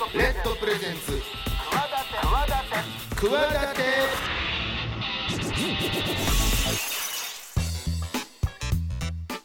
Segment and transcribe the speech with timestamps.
[0.00, 1.20] レッドプレゼンツ。
[3.16, 3.30] 企
[3.76, 3.82] て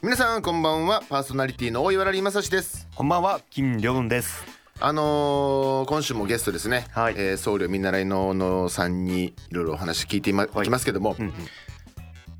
[0.02, 1.02] 皆さんこんばんは。
[1.10, 2.88] パーソナリティの大岩良正史です。
[2.94, 4.46] こんばんは金良雲です。
[4.80, 7.14] あのー今週もゲストですね、はい。
[7.18, 11.34] えー僧侶見習いの小野さんにいろいろお話聞いていま、きますけども、うんうん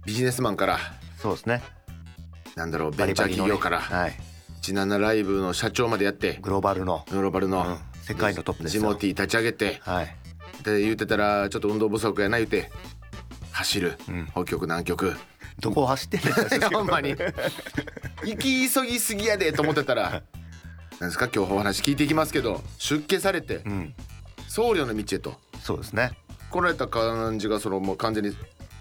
[0.06, 0.78] ビジネスマンから
[1.18, 1.62] そうですね。
[2.54, 4.12] なんだろうベンチャー企業からはい。
[4.62, 7.04] 17ライブの社長までやってグローバルの。
[7.10, 8.83] グローバルの、うん世界のトップですよ。
[8.83, 10.16] ジモティ立ち上げてはい。
[10.62, 12.70] で言ってたらちょっと運動不足やな言うて
[13.51, 14.28] 走る、うん。
[14.30, 15.16] 北極南極。
[15.59, 17.16] どこを走ってんねん ほんまに。
[18.24, 20.23] 行き急ぎすぎやでと思ってたら
[21.00, 23.95] なんですか今日お話聞いていきますけど出家されてうん。
[24.47, 25.41] 僧侶の道へと。
[25.61, 26.12] そうですね。
[26.52, 28.36] 来られた感じがそのもう完全に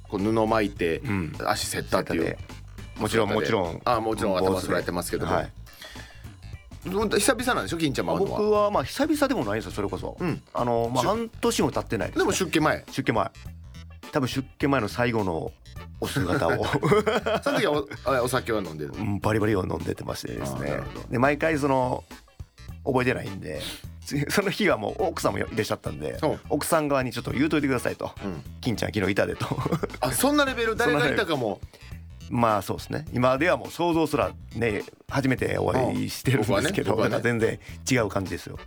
[0.08, 1.34] こう布巻いてうん。
[1.48, 2.38] 足せったっていう、
[2.98, 3.82] もちろんもちろん。
[3.86, 5.52] あもちろん頭揃えてますけども、はい
[6.86, 10.18] 久々なんでしょ金ちゃん僕はまあ久々でもないんですよそれこそ。
[10.20, 10.42] うん。
[10.54, 12.86] あのまあ出半年も経ってないですでもね出家前。
[12.92, 13.32] 出家前。
[14.12, 15.52] 多分出家前の最後の
[16.00, 16.66] お姿を。
[17.44, 20.80] その時はお酒は飲んでるうんバリバリを飲んでてましてですね。
[21.10, 22.04] で毎回その
[22.86, 23.62] 覚えてないんで
[24.06, 28.12] つその日はもう奥さんもいらっしゃったんで奥さん側にちょっと言うといてくださいと。
[28.24, 29.48] うん「金ちゃん昨日いたで」と。
[30.00, 30.76] あそんなレベル？
[30.76, 31.60] 誰がいたかも
[32.30, 33.06] まあそうですね。
[33.14, 37.22] 今ではもう想像すらね初めてお会いしてるんですけど、うんねね。
[37.22, 37.60] 全然
[37.90, 38.58] 違う感じですよ。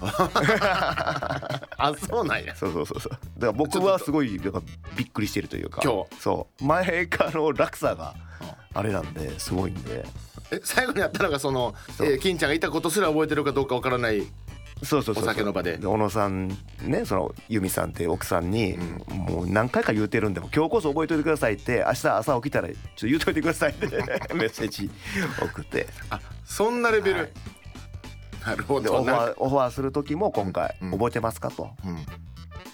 [0.00, 2.54] あそうなんや。
[2.54, 3.12] そうそうそうそう。
[3.12, 4.38] だから僕はすごい
[4.96, 6.20] びっくりしてるというか今日。
[6.20, 6.64] そう。
[6.64, 8.14] 前からの落差が
[8.74, 10.04] あれなんですごいんで。
[10.50, 14.22] え最後にあったのがその、えー金ちゃんがいたことすら覚えてるかどうかわからない
[14.82, 15.78] そうそうそうお酒の場で。
[15.78, 16.48] 小野さん
[16.82, 18.76] ねその由美さんっていう奥さんに、
[19.08, 23.86] もう何回か言うてるんでも今日こそ覚えておいてくださいって明日朝起きたらちょっと言うといてくださいって
[24.34, 24.90] メッセージ
[25.42, 25.86] 送って。
[26.10, 27.30] あそんなレベル、はい。
[28.46, 30.90] なるほでオフどなァーオファーする時も今回うん。
[30.92, 31.70] 覚えてますかと。
[31.84, 31.96] うん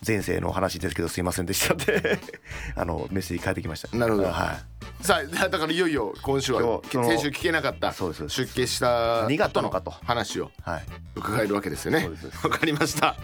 [0.06, 2.18] 前世のお話ですけどすいませんでしたって。
[2.76, 3.96] あのメッセージ返ってきました。
[3.96, 4.28] なるほど。
[4.28, 4.58] は
[5.00, 9.90] さあだからいよいよ今週は先週聞けなかった出家した何があったのかと。
[9.90, 10.84] 話をいはい。
[11.14, 12.00] 伺えるわけですよね。
[12.00, 13.16] そうですわかりました。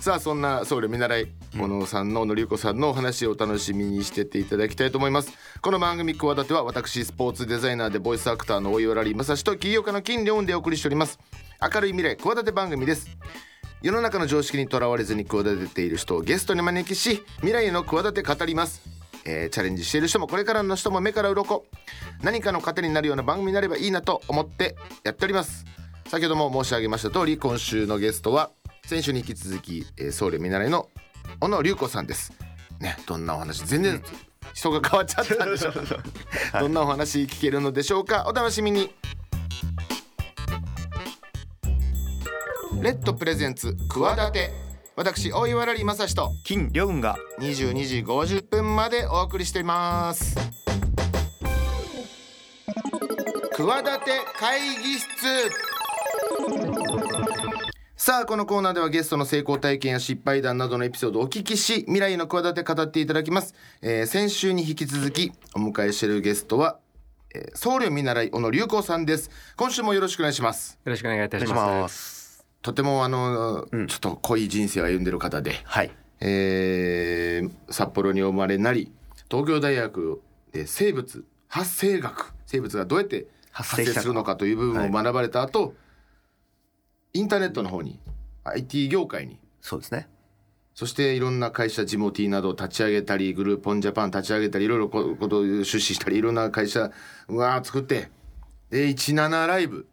[0.00, 5.32] さあそんな僧侶見習い小野さんののりゆこさんのお話をお楽しみにしてていただきたいと思います。
[5.60, 11.18] この番組「企て」は私スポーツデザイナーでボイスアクターの大岩良理正史と起業家の金良雲でお送りしております。
[11.60, 13.08] 明るい未来企て番組です
[13.80, 18.82] 世の中の常識にとらわれずに企てている人をゲストに招きし未来への企て語ります、
[19.24, 21.64] えーチャレンジしている人もこれからの人も目から鱗。
[22.22, 25.64] 何かの糧になるような番組になればいいなと思ってやっております。
[26.08, 28.50] 先ほども申し上げました通り今週のゲストは
[28.84, 30.88] 先週に引き続き、えー僧侶見習いの
[31.38, 32.32] 小野隆子さんです。
[32.80, 34.02] ねどんなお話全然
[34.54, 35.74] 人が変わっちゃったんでしょう。
[36.58, 38.24] どんなお話聞けるのでしょうか。
[38.26, 38.90] お楽しみに
[42.80, 44.52] レッドプレゼンツ企て。
[44.94, 46.30] 私大岩良理正史と。
[46.44, 47.16] 金良雲が。
[47.40, 50.36] 22時50分までお送りしています。
[53.56, 55.08] 企て会議室。
[57.96, 66.78] さあこのコーナーではゲストの成功体験や失敗談などのエピソードをお聞きし未来の企て語っていただきます、えー先週に引き続きお迎えしているゲストは、
[67.34, 69.30] えー僧侶見習い小野隆光さんです。
[69.56, 70.78] 今週もよろしくお願いします。
[70.84, 72.17] よろしくお願いいたします。
[72.68, 73.86] とてもあの、うん。
[73.86, 75.90] ちょっと濃い人生を歩んでる方ではい。
[76.20, 78.92] えー札幌にお生まれになり
[79.30, 80.20] 東京大学
[80.52, 85.74] で生物発生学生物がどうやって発生するのかという部分を学ばれた後、
[87.14, 87.98] インターネットの方に
[88.44, 90.06] IT 業界にそうですね。
[90.74, 96.90] そしていろんな会社ジモティなどを立ち上げたりグループオンジャパン立ち上げたりいろいろこことを出資したりいろんな会社
[97.28, 98.10] うわー作って
[98.68, 99.86] で17ライブ。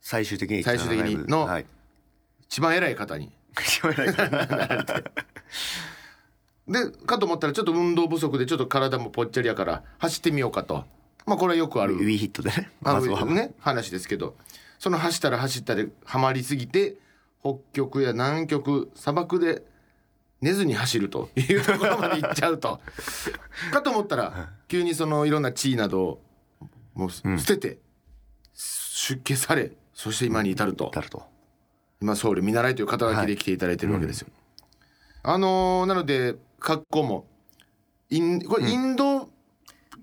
[0.00, 1.66] 最終的に最終的にのはい
[2.48, 3.32] 一番偉い方に。
[6.68, 10.84] でかと思ったらちょっと運動不足でちょっと体もぽっちゃりやから走ってみようかと。
[11.24, 12.70] まあこれはよくあるウィーヒットでね。
[12.84, 13.24] あまずは。
[13.24, 14.34] のね話ですけど。
[14.78, 16.96] その走ったら走ったでハマりすぎて
[17.40, 19.62] 北極や南極砂漠で
[20.42, 22.80] 寝ずに走るというところまで行っちゃうと。
[23.72, 26.22] かと思ったら急にそのいろんな地位などを
[26.94, 27.78] もう捨てて、
[28.54, 30.90] 出家されそして今に至ると。
[30.94, 31.22] なると
[32.00, 34.28] 今僧侶見習いという肩書きで来ていただいてるわけですよ。
[35.22, 37.26] あのーなので格好も
[38.10, 39.28] インこれインド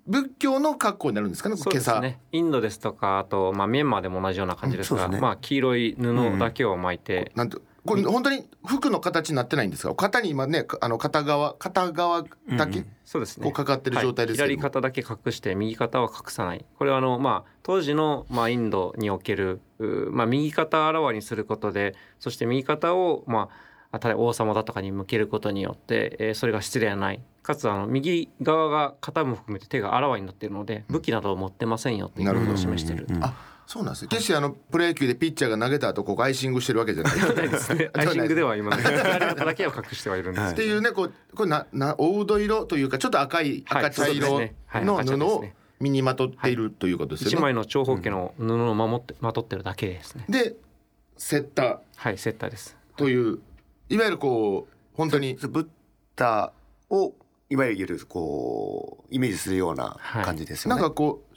[0.05, 2.19] 仏教の格好になるんですかね、そうですね。
[2.31, 5.19] インドですとかあとまあミャンマーでも同じような感じですが、すね。
[5.19, 9.93] まあ黄色い布だけを巻いて、なんとこれ本当に服の形になってないんですか？
[9.93, 12.23] 肩に今ねあの片側片側
[12.57, 13.43] だけ、そうですね。
[13.43, 16.65] こうかかってる状態ですけどはい、左肩だけ隠して右肩は隠さない。
[16.77, 23.49] これはあの、まあ、当時の、まあ、インドにおける、うまあ、右肩をあらわにすることでそして右肩を、ま
[23.91, 27.21] あ、例えば王様だとかに向けることによって、えーそれが失礼はない。
[27.41, 33.07] かつあの右側が肩も含めて手があらわになっているので武器などを持ってませんよということを示している。
[33.19, 33.33] あ
[33.65, 37.13] そうなんですね決してあのプロ野球でピッチャーが投げた後ここアイシングしてるわけじゃない。
[37.49, 37.89] ですね。
[37.95, 44.39] アイシングでは今ね、 だけは隠してはいるんですっていうねこうこれなな黄土色というかちょっと赤いはい赤茶色
[44.73, 45.45] の布を
[45.79, 47.43] 身にまとっているということです一よね。
[47.43, 50.25] 枚の長方形の布を守ってまとってるだけですね。
[50.29, 50.55] で
[51.17, 51.77] セッター。
[51.95, 52.75] はい、セッターです。
[52.95, 53.39] という
[53.89, 55.67] いわゆるこう本当にブッ
[56.15, 56.51] ダ
[56.89, 57.13] を
[57.49, 60.81] いわゆるこうイメージするような感じですよね。
[60.81, 61.32] なんかこう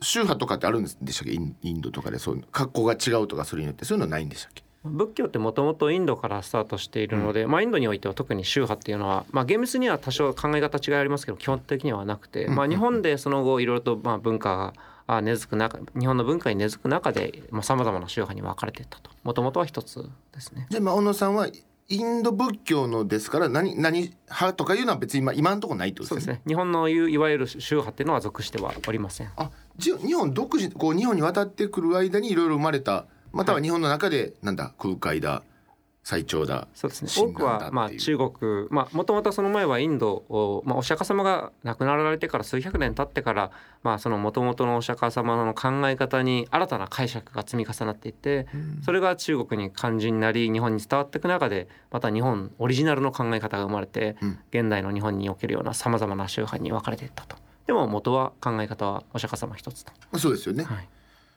[0.00, 1.32] 宗派とかってあるんでしたっけ？
[1.32, 4.62] インインドとかでそういう格好が違うとかそれによってそういうのないんでしたっけ？
[4.84, 14.74] 仏教ってもともとインドからスタートしているので、まあ、インドにおいては特に宗派っていうのは、まあ、厳密には多少考え方違いありますけど基本的にはなくて、まあ、日本でその後いろいろとまあ文化が
[15.06, 19.10] あ根付く中日本の文化に根付く中でさまざ、まな宗派に分かれていったと。
[19.22, 20.66] もともとは一つですね。
[20.68, 21.48] じゃあまあ小野さんは
[21.88, 26.40] インド仏教のですから何何派とかいうのは別に今今のところないってことですすね。
[26.46, 29.30] 日本のいういわゆる宗派っていうのは属してはおりません。
[29.36, 35.42] あじ日本独自こう日本に渡ってくる間にいろいろ生まれたまたは日本の中でなんだ空海だ
[36.04, 37.10] 最長だそうですね。
[37.16, 38.30] 親多くはまあ中国
[38.68, 43.50] まあもともとその前はインドを、まあ、お釈迦様が亡くなられてから数百年経ってから
[43.82, 48.46] まあそのもともとのお釈迦様の考え方に新たな解釈が積み重なっていって
[48.84, 54.38] それが中国に肝心になり日本に伝わっていく中でまた日本オリジナルの考え方が生まれてうん。
[54.50, 57.36] 現代の日本におけるようなさまざまな宗派に分かれていったと。
[57.66, 60.18] でも元は考え方はお釈迦様一つと。
[60.18, 60.88] そうですよね、はい。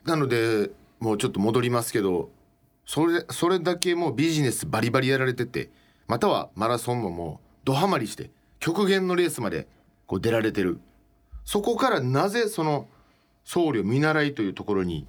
[0.04, 0.70] なので
[1.00, 2.30] もうちょっと戻りますけど
[2.88, 5.70] それそれだけもうビジネスバリバリやられてて
[6.06, 8.30] またはマラソンももうドハマりして
[8.60, 9.68] 極限のレースまで
[10.06, 10.80] こう出られてる。
[11.44, 12.88] そこからなぜその
[13.44, 15.06] 僧侶見習いというところに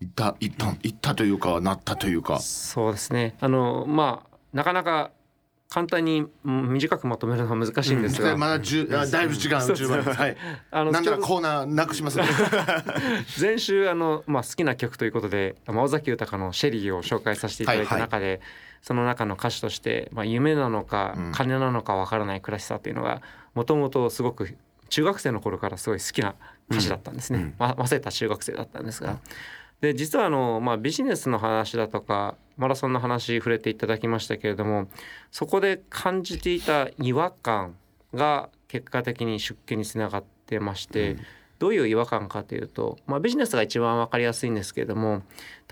[0.00, 2.38] 行った行った行ったというかなったというか。
[2.38, 3.34] そうですね。
[3.40, 5.10] あのまあなかなか
[5.72, 10.18] 簡単にうん短くまとめるのは難しいんですが、まだ10あだいぶ時間中盤です。
[10.18, 10.36] はい。
[10.70, 12.26] あのなんならコーナーなくしますね。
[13.40, 18.42] 前週あの、まあ、好きな曲ということでまあ尾崎豊の「シェリー」を紹介させていただいた中で、
[18.82, 21.32] その中の歌詞として、まあ、夢なのかうん。
[21.32, 23.22] 金なのかわからない暮らしさというのが
[23.54, 24.54] もともとすごく
[24.90, 26.34] 中学生の頃からすごい好きな
[26.70, 27.54] 歌詞だったんですね、うん。
[27.58, 29.16] ま忘れた中学生だったんですが。
[29.80, 34.88] で実はあの、まあ、ビジネスの話だとかマラソンの話触れていただきましたけれども
[35.30, 37.76] そこで感じていた違和感
[38.14, 41.16] が結果的に出家につながってまして、
[41.58, 45.22] どういう違和感かというと、まあ、ビジネスが一番分かりやすいんですけれども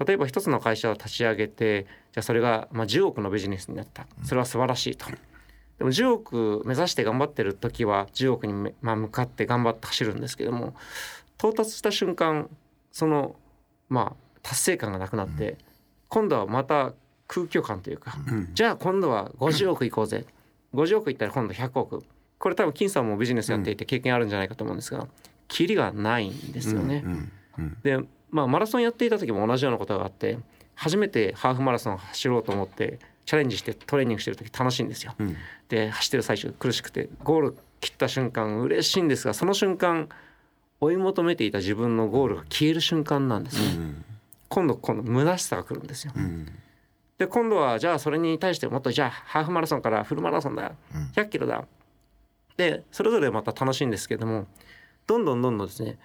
[0.06, 5.06] 例えば一つの会社を立ち上げてじゃあそれがまあ10億のビジネスになったそれは素晴らしいと。
[5.78, 10.74] でも10億目指して頑張ってる時は10億にめまあ向かって頑張って走るんですけども
[11.38, 12.48] 到達した瞬間
[12.92, 13.34] その
[13.88, 15.58] まあ達成感がなくなって、
[16.10, 16.92] 今度はまた
[17.28, 18.50] 空虚感というか、うん。
[18.52, 20.26] じゃあ今度は50億いこうぜ。
[20.74, 22.04] 50億いったら今度100億。
[22.38, 25.06] これ多分金さんもビジネスやっていて経験あるんじゃないかと思うんですが
[25.46, 27.02] キリがないんですよね。
[27.04, 27.32] うん。
[27.58, 27.76] うん。
[27.82, 27.98] で
[28.30, 30.38] まあマラソンやっていた時も同じようなことがあって
[30.74, 35.14] 初めてハーフマラソン走ろうと思ってチャレンジしてトレーニングしてる時楽しいんですよ。
[35.18, 35.36] うん。
[35.68, 40.08] で走ってる最中苦しくてゴール切った瞬間嬉しいんですがその瞬間
[40.80, 43.76] 追い求めていた自分のゴールが消える瞬間なんですね。
[43.76, 44.04] うん
[44.50, 46.12] 今度今度虚しさが来るんですよ。
[46.14, 46.46] うん。
[47.16, 50.72] で今度はじゃあそれに対してもっとじゃあハーフマラソンからフルマラソンだ。
[50.94, 51.02] うん。
[51.14, 51.64] 100キロだ。
[52.56, 54.46] でそれぞれまた楽しいんですけども
[55.06, 55.98] どんどんどんどんですね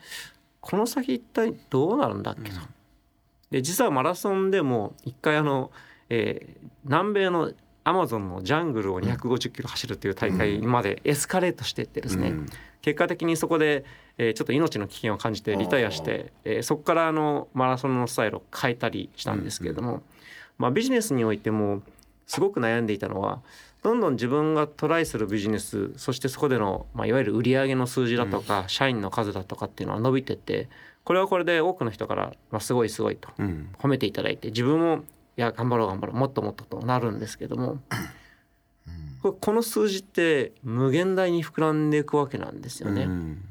[0.61, 2.59] この先一体どうなるんだっけと。
[3.51, 5.71] で実はマラソンでも一回あの、
[6.09, 7.51] えー南米の
[7.83, 12.45] アマゾンのジャングルを250キロ走るっていう大会までエスカレートしていってですね、うん。
[12.81, 13.85] 結果的にそこで、
[14.17, 20.03] えーちょっと命の危険を感じてリタイアして、えーそこからあのマラソンのスタイルを変えたりしたんですけれども、
[20.57, 21.81] まあ、ビジネスにおいても
[22.27, 23.41] すごく悩んでいたのは
[23.84, 30.69] どんどん自分がトライするビジネスそしてそこでの、まあ、いわゆる売上の数字だとか、社員の数だとかっていうのは伸びてって
[31.03, 33.69] これはこれで多くの人から、まあ、すごいすごいとうん。
[33.77, 35.03] 褒めていただいて自分も
[35.38, 37.79] いや頑張ろう頑張ろうもっともっととなるんですけども
[39.22, 43.03] この数字って無限大に膨らんでいくわけなんですよね。
[43.03, 43.45] うん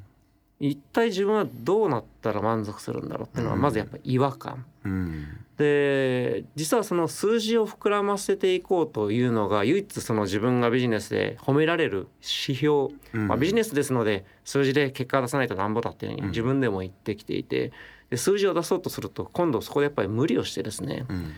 [0.70, 4.64] 一体自分はどうなったら満足するんだろうっていうのはまずやっぱり違和感。
[4.84, 5.26] うん。
[5.58, 13.28] で実はその数字を膨らませていこうというのが唯一その自分がビジネスで褒められる指標、うん。
[13.28, 17.72] まあ、ビジネスですので数字で結果を出さないとなんぼだっていうふうに自分でも言ってきていて。
[18.10, 21.32] で数字を出そうとすると今度そこでやっぱり無理をしてですねうん。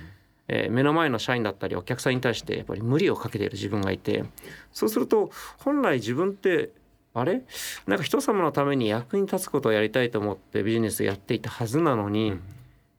[0.49, 4.25] えー目の前の社員だったりお客さんに対してやっぱり無理をかけている自分がいて。
[4.73, 6.71] そうすると本来自分って
[7.18, 7.42] あれ？
[7.87, 12.35] なんか人様のために役に立つことをやりたいと思ってビジネスやっていたはずなのに、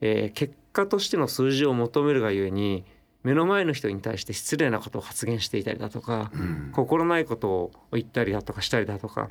[0.02, 2.86] えー結果としての数字を求めるがゆえに
[3.24, 6.32] 目の前の人に対して失礼なことを発言していたりだとか、
[6.72, 9.30] 心ないことを言ったりだとかしたりだとか、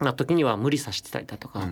[0.00, 1.68] まあ、時には無理させてたりだとか、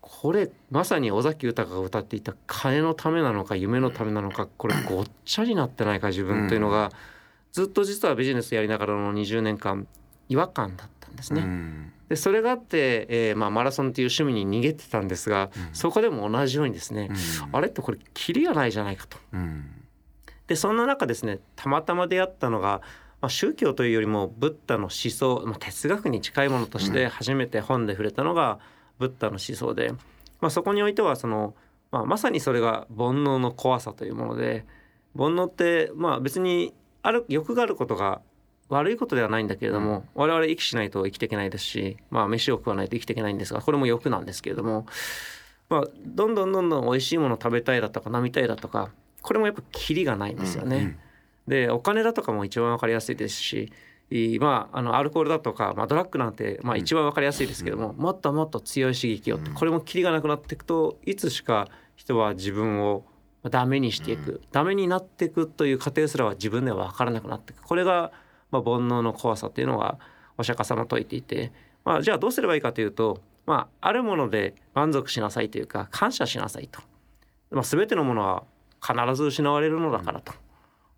[0.00, 6.90] これまさに尾崎豊が歌っていた金のためなのか夢のためなのかこれごっちゃになってないか自分というのが、
[7.52, 9.86] ずっと実はビジネスやりながらの20年間
[10.28, 10.96] 違和感だった。
[10.96, 11.42] んですね。
[11.42, 17.10] うんでそれがあって、えーまあ、マラソンという趣味に逃げてたんですが、そこでも同じようにですね、
[17.52, 19.18] あれってこれキリがないじゃないかと。
[19.34, 19.78] うん
[20.48, 22.80] でそんな中ですねたまたま出会ったのが、
[23.20, 28.58] まあ、宗教というよりもブッダの思想、まあ、哲学に近いものとして初めて本で触れたのが
[28.98, 29.92] ブッダの思想で、
[30.40, 31.54] まあ、そこにおいてはその、
[31.92, 34.64] まあ、まさにそれが煩悩の怖さというもので
[35.16, 38.22] 煩悩ってまあ別にある欲があることが
[38.68, 44.86] 悪いことではないんだけれども、我々生きしないと生きていけないですし、まあ、飯を食わないと生きていけないんですがこれも欲なんですけれども、
[45.68, 48.90] まあ、どんどんどんどん美味しいもの食べたいだとか飲みたいだとか
[49.22, 50.98] これもやっぱキリがないんですよね。
[51.46, 53.72] でお金だとかも一番わかりやすいですし
[54.40, 63.04] まあ、あのアルコールだとか、まあ、ドラッグなんて、まあ、一番わかりやすいですけども、もっともっと強い刺激をってこれもキリがなくなっていくといつしか人は自分を
[63.50, 67.62] ダメにしていく、ダメになっていくという過程すらは自分では分からなくなっていく。
[67.62, 68.10] これが、
[68.50, 69.98] まあ、煩悩の怖さっていうのは
[70.36, 71.52] お釈迦様説いていて、
[71.84, 76.80] まあ、じゃあどうすればいいかというと、まあ、あるもので満足しなさいというか感謝しなさいと、
[77.50, 78.44] まあ、全てのものは
[78.80, 80.32] 必ず失われるのだからと。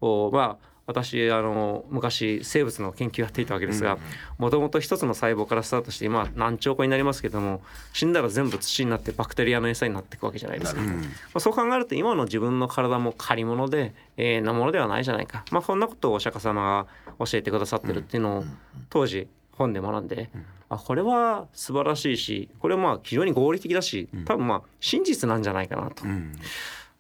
[0.03, 3.99] おまあ私あの昔生物の研究をやっていたわけですが
[4.39, 10.93] もともと一つの細胞からスタートして今何兆個になりますけども死んだら全部土になってバクテリアの餌になっていくわけじゃないですか、ま
[11.35, 16.87] あ、そう考えると今の自分の体も借り物で永遠なものではないじゃないか、まあ、そんなことをお釈迦様
[17.19, 18.45] が教えてくださってるっていうのを
[18.89, 20.31] 当時本で学んで、
[20.71, 26.05] あこれは素晴らしいしこれはまあ非常に合理的だし多分まあ真実なんじゃないかなと。
[26.05, 26.33] うん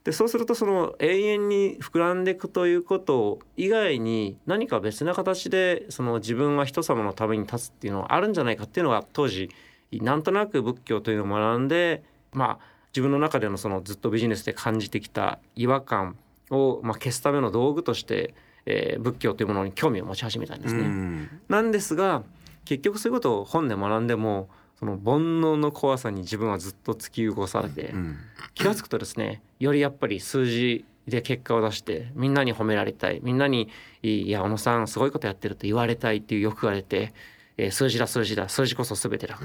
[0.04, 9.50] でそうするとその永遠に膨らんでいくということ以外に何か別な形でその自分は人様のために立つっていうのはあるんじゃないかっていうのが当時
[9.92, 12.02] なんとなく仏教というのを学んで
[12.32, 12.58] まあ
[12.92, 16.16] 自分の中でのそのずっとビジネスで感じてきた違和感
[16.50, 18.34] をまあ消すための道具として、
[18.66, 20.80] えー仏教というものに興味を持ち始めたんですね。
[20.80, 22.22] うんなんですが
[22.64, 24.48] 結局そういうことを本で学んでも
[24.80, 28.16] その煩悩の怖さに自分はずっと突き動かされて、うん。
[28.54, 33.68] 気が付くとですねよりやっぱり数字で結果を出してみんなに褒められたいみんなに
[34.02, 37.12] 「いや小野さんすごいことやってる」と言われたいっていう欲が出て、
[37.56, 39.38] えー数字だ数字だ数字こそ全てだ、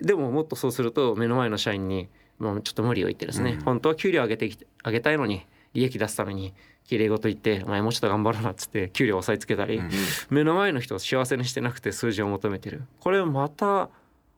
[0.00, 6.52] でももっとそうすると目の前の社員にもうちょっと無理を言ってですね、本当は給料上げてきてあげたいのに利益出すために
[6.84, 9.80] きれい事言って「お前もうちょっと頑張ろうな」っつって給料を押さえつけたり、
[10.30, 12.82] 目の前の人を幸せにしてなくて数字を求めてる。
[13.00, 13.88] これまた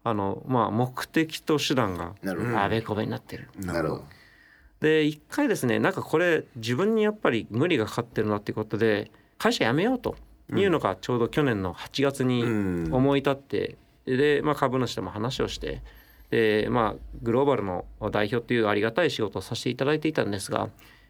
[0.09, 2.15] あのまあ目的と手段が
[2.63, 3.49] あべこべになってる。
[3.59, 4.05] なるほど。
[4.79, 10.15] で一回ですねなんかこれ自分にやっぱり無理がかかってるなっていうことで会社辞めようと
[10.55, 12.47] いうのがちょうど去年の8月にう
[12.89, 12.95] ん。
[12.95, 15.83] 思い立って、で、まあ、株主とも話をして
[16.31, 20.69] で、まあ、グローバルの代表っていうありがたい仕事をさせていただいていたんですが、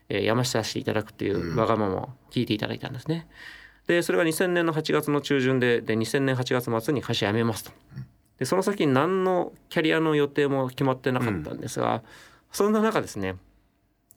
[0.08, 3.28] えーさせていただくっていうわがままを聞いていただいたんですね。
[3.86, 7.72] でそれが2000年の8月の中旬でで2000年8月末に会社辞めますと。
[8.38, 12.02] でその先に何のキャリアの予定も決まってなかったんですが、
[12.52, 13.36] そんな中ですね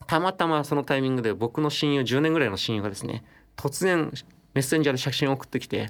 [0.08, 3.24] たまたまそのタイミングで僕の親友10年ぐらいの親友がですね
[3.56, 4.12] 突然
[4.54, 5.90] メッセンジャーで写真を送ってきて、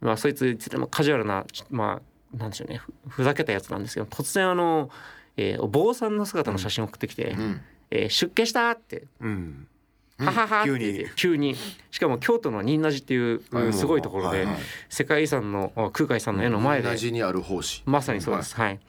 [0.00, 2.00] まあ、そいついつでもカジュアルなま
[2.34, 4.90] あなんでしょうねふふざけたやつなんですけど突然あの、
[5.36, 7.36] えーお坊さんの姿の写真を送ってきて
[7.90, 9.68] 「えー出家した!」ってうん
[10.18, 10.70] 「ははは」って。
[10.70, 11.06] 急に。
[11.16, 11.56] 急に。
[11.90, 13.72] しかも京都の仁和寺っていうはい。
[13.72, 14.46] すごいところで
[14.88, 16.88] 世界遺産のあ空海さんの絵の前で。
[16.88, 17.82] 同じにある奉仕。
[17.86, 18.54] まさにそうです。
[18.56, 18.80] はい。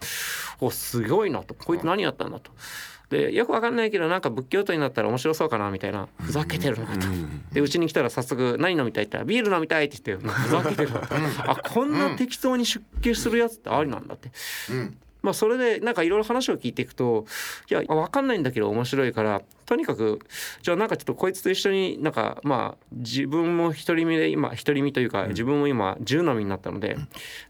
[0.60, 1.54] おすごいなと。
[1.54, 2.52] こいつ何やったんだと。
[3.10, 6.08] でよくわかんないけどなんか仏教徒になったら面白そうかなみたいな。
[6.20, 7.08] ふざけてるなと。
[7.54, 11.52] でうちに来たら早速何飲みたいって言ったらビール飲みたいって言ってふざけてるなと。
[11.52, 14.32] あこんな適当に出家するやつってありなんだって。
[15.26, 17.26] うんまあそれでなんかいろいろ話を聞いていくと
[17.70, 20.20] いやわかんないんだけど面白いからとにかく
[20.62, 26.98] じゃあなんかちょっとこいつと一緒になんかまあ自分も独り身で今独り身というか自分も今10飲みになったので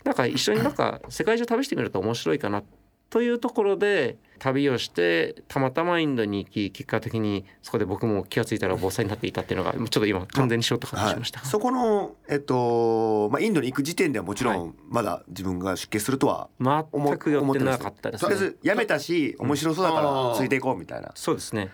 [0.03, 2.63] なんか一緒になんか世界中旅してみると面白いかな
[3.09, 11.43] というところで旅をしてたまたまインドに行き結果的にそこで僕も気が付いたら防災になっていたっていうのが ちょっと今完全にショートカットしました。
[11.45, 18.29] そこのえっとまあインドに行く時点ではもちろんまだ自分が出家するとは思全く寄ってなかったですね。
[18.29, 21.11] とりあえずやめたし面白そうだからついていこうみたいな。
[21.15, 21.69] そうですね。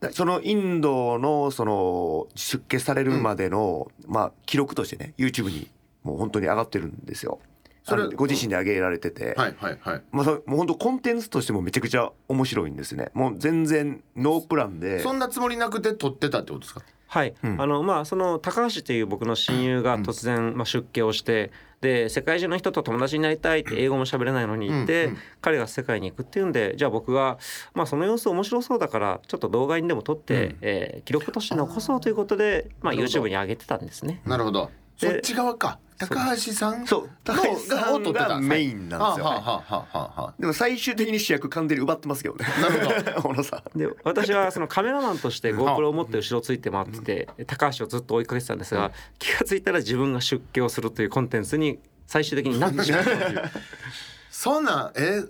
[0.00, 5.68] だそのインドのその出家されるまでの、まあ記録としてね YouTube に
[6.04, 7.40] もう本当に上がってるんですよ。
[7.88, 10.02] それご自身で上げられてて、はいはいはい。
[10.12, 13.10] まあ、もう本当コンテンツとしてもめちゃくちゃ面白いんですね。
[13.14, 15.00] もう全然ノープランで。
[15.00, 16.82] そんなつもりなくて撮ってたってことですか？
[17.06, 17.60] はい、うん。
[17.60, 25.18] あのまあその高橋という僕の親友が突然、まあ、出家をしてで世界中の人と友達になりたいって英語も喋れないのに言って、うんうん。
[25.40, 27.38] 彼が世界に行くっていうんでじゃあ僕が、
[27.72, 30.58] まあ、その様子面白そうだからちょっと動画にでも撮って、うん。
[30.60, 34.20] えー記録として残そうということで、まあ、YouTube に上げてたんですね。
[34.26, 34.70] なるほど。
[34.98, 36.86] そでっち側か高橋さん？
[36.86, 37.10] そう。
[37.24, 42.46] 高橋さんがメインなんですよ、はあはあはあはあはでも最終的に主役完全に奪ってますけどね。
[42.60, 43.22] なるほど。
[43.28, 43.78] 小野さん。
[43.78, 53.42] で私はそのカメラマンとして GoPro を持って後ろついて回ってて高橋をずっと追いかけてたんですが気が付いたら自分が出家をするというコンテンツに最終的になってしまったという。
[54.30, 55.24] そんなえ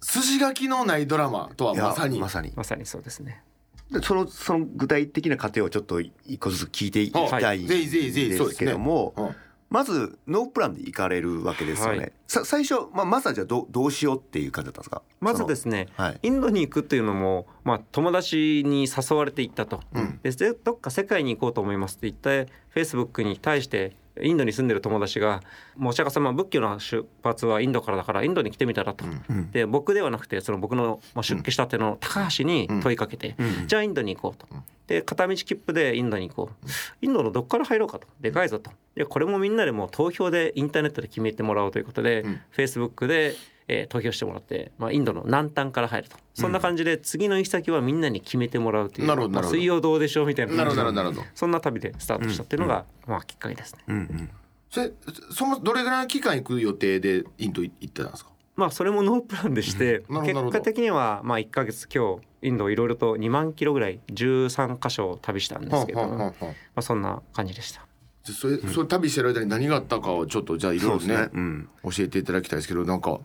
[0.00, 2.18] 筋書きのないドラマとはまさに？
[2.18, 2.52] まさに。
[2.56, 2.86] まさに。
[2.86, 3.42] そうですね。
[3.90, 8.72] でそのその具体的な過程をちょっと一個ずつ聞いていきたいんぜひぜひぜひそうでけですすね。
[8.72, 9.36] ども、うん
[9.68, 11.98] まずノープランで行かれるわけですよね。
[11.98, 12.12] はい。
[12.28, 15.02] さ最初、まあ、まずはじゃあどうどうしようっていう感じだったんですか？
[15.20, 16.18] まずですね、はい。
[16.22, 20.20] インドに行くっていうのも、まあ、友達に誘われて行ったと、うん。
[20.22, 25.42] ででどっか世界に行こうと思いますって言ってフェイスブックに対してインドに住んでる友達が
[25.76, 29.04] 「もうお釈迦様仏教の出発はインドからだからインドに来てみたら」と。
[29.04, 29.50] うん。
[29.50, 33.66] で僕ではなくてその僕のまあ出家したての高橋に問いかけて、うん。
[33.66, 34.46] じゃあインドに行こうと。
[34.86, 36.66] で片道切符でインドに行こう。
[37.02, 38.06] インドのどっから入ろうかと。
[38.20, 38.70] でかいぞと。
[38.94, 42.40] でこれもみんなでもう投票でインターネットで決めてもらおうということで、うん。
[42.50, 43.34] フェイスブックで、
[43.68, 46.16] えー投票してもらって、まあ、インドの南端から入ると。
[46.34, 49.56] そんな感じで次の行き先はみんなに決めてもらうというまあなるほどなるほど。
[49.58, 51.22] 水曜どうでしょうみたいななるほどなるほど。
[51.34, 53.80] そんな旅でスタートしたっていうのが、まあ、きっかけですね。
[53.88, 54.30] うんうん。
[54.70, 54.92] それ
[55.30, 58.30] そもどれぐらいの期間行く予定でインド行ってたんですか？
[58.56, 66.44] まあそれもノープランでして、結果的にはまあ1か月今日インドをいろいろと2万キロぐらい13箇所を旅したんですけどはあはあはあ。
[66.46, 67.86] はああ、そんな感じでした。
[68.24, 71.28] それそれ旅してる間に何があったかをちょっとじゃあいろいろねね。
[71.32, 71.68] うん。
[71.84, 73.20] 教えていただきたいですけどなんか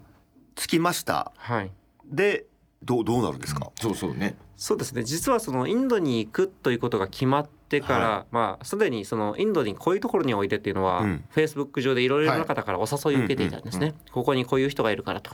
[0.55, 1.31] 着きました。
[1.37, 1.71] はい。
[2.05, 2.45] で
[2.83, 3.71] どうどうなるんですか？
[3.79, 4.35] そうそうね。
[4.57, 5.03] そうですね。
[5.03, 11.23] 実はそのインドに行くということが決まってから、まあすでにそのインドにこういうところにおいでっていうのは、うん。
[11.29, 15.31] フェイスブック上でいろいろな方からお誘いを受けていたんですね、ここにこういう人がいるからと。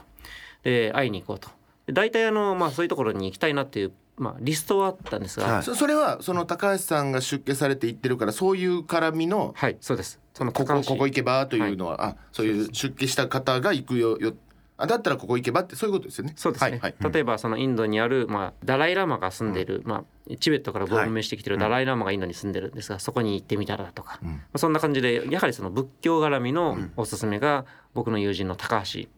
[0.62, 1.48] で会いに行こうと。
[1.86, 5.60] で大体あの、まあ、そういうところに行きたいなっていう、まあ、リストはあったんですが、ははい。
[5.60, 10.20] い、そそれはその高橋さんが出家されて行ってるからそういう絡みのそうです。
[10.34, 14.34] そのここここ行けばというのは、あそういう出家した方が行くよよ
[14.80, 16.34] あだったらここ行けばってそういうことですよね。
[16.36, 17.12] そうですね、はいはい。
[17.12, 24.28] 例えばそのインドにある、まあ、ダライ・ラマが住んでいる、まあ、チベットからご運命してきてるダライ・ラマがインドに住んでるんですがそこに行ってみたらとか、うん。
[24.30, 29.08] まあ、そんな感じでやはりその仏教絡みのおすすめが僕の友人の高橋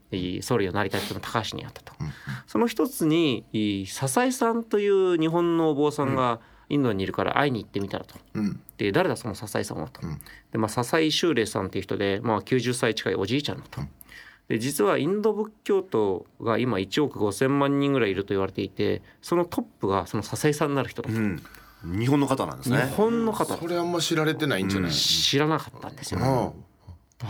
[0.41, 2.11] 総理をなりたい人の高橋にあったと、うん。
[2.47, 8.15] その一つにい笹井さんという日本のお坊さんがインドにいるから会いに行ってみたらと。
[8.33, 8.61] うん。
[8.79, 10.01] で誰だその笹井さんはと。
[10.03, 10.19] うん。
[10.53, 13.83] でまあ笹井修礼さんっていう人で、まあ、90歳近いおじいちゃんだと。
[14.51, 21.15] で実はインド仏教徒が今1億5,000万人ぐらいいると言われていてそのトップがその笹井さんになる人だと。
[21.15, 21.41] うん。
[21.85, 22.93] 日本の方なんです日ね。
[22.97, 26.65] 本の方それあんま知られてないんじゃない、知らなかったんですよ、うん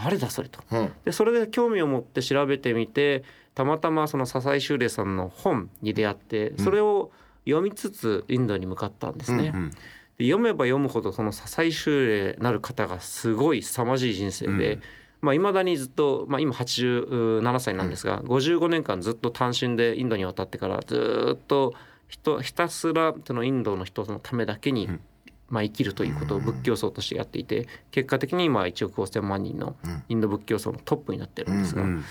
[0.02, 0.61] 誰だそれと。
[0.72, 3.22] うんでそれで興味を持って調べてみて
[3.54, 7.11] たまたまその笹井修礼さんの本に出会ってそれを
[7.44, 9.52] 読みつつインドに向かったんですね。
[9.54, 9.70] うん
[10.16, 14.83] で読めば読むほどその笹井修礼なる方がすごい凄まじい人生で、うん
[15.20, 21.74] まあ、未だにずっと、まあ、今87歳なんですが、55年間ずっと単身でインドに渡ってからずっと
[22.09, 25.00] 人ひたすらそのインドの人のためだけに、うん。
[25.48, 30.02] まあ、生きるということを仏教僧としてやっていて結果的に今1億5,000万人のうん。
[30.09, 32.04] インド仏教僧のトップになってるんですが、うん。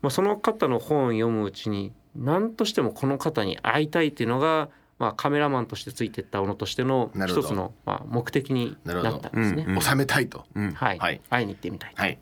[0.00, 9.64] まあ、その方の本を読むうちに何としてもこの方に会いたいっていうのが、まあ、カメラマンとしてついてった小野としての一つの、まあ、目的になったんですね。
[9.66, 10.44] うん収めたいと。
[10.54, 10.72] うん。
[10.72, 11.20] はい、はい。
[11.28, 11.92] 会いに行ってみたい。
[11.96, 12.18] はい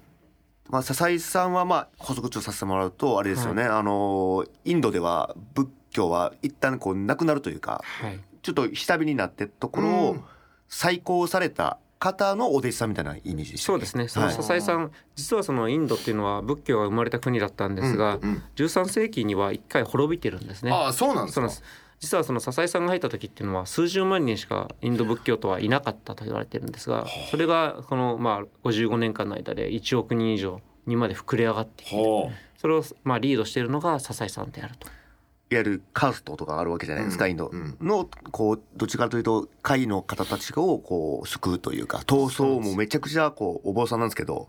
[0.73, 3.63] まあ笹井さんはまあ補足ちょっとさせてもらうとあれですよね。
[3.63, 10.25] あのインドでは仏教は一旦こうなくなるというかはいちょっと下火になってるところうをん
[10.69, 14.09] 再興された方のお弟子さんみたいなイメージそうですね。
[14.09, 20.73] そのはい笹井さん、実はそのインドっていうのは仏教が生まれた国だったんですが、うんうん13世紀には一回滅びてるんですね。
[20.73, 21.63] ああそうなんですかそうなんです。
[22.03, 34.89] 実はその笹井さんが入った時っていうのは数十万人しかインド仏教徒はいなかったと言われてるんですが、それがこのまあ55年間の間で1億人以上にまで膨れ上がってきて、ほそれをまあリードしているのが笹井さんであると。
[34.89, 37.31] いわゆるカーストとかあるわけじゃないですか、うん。
[37.31, 37.47] インド。
[37.47, 44.49] うんのこうどっちかというと会の方たちをこう救うというか闘争もめちゃくちゃこうお坊さんなんですけど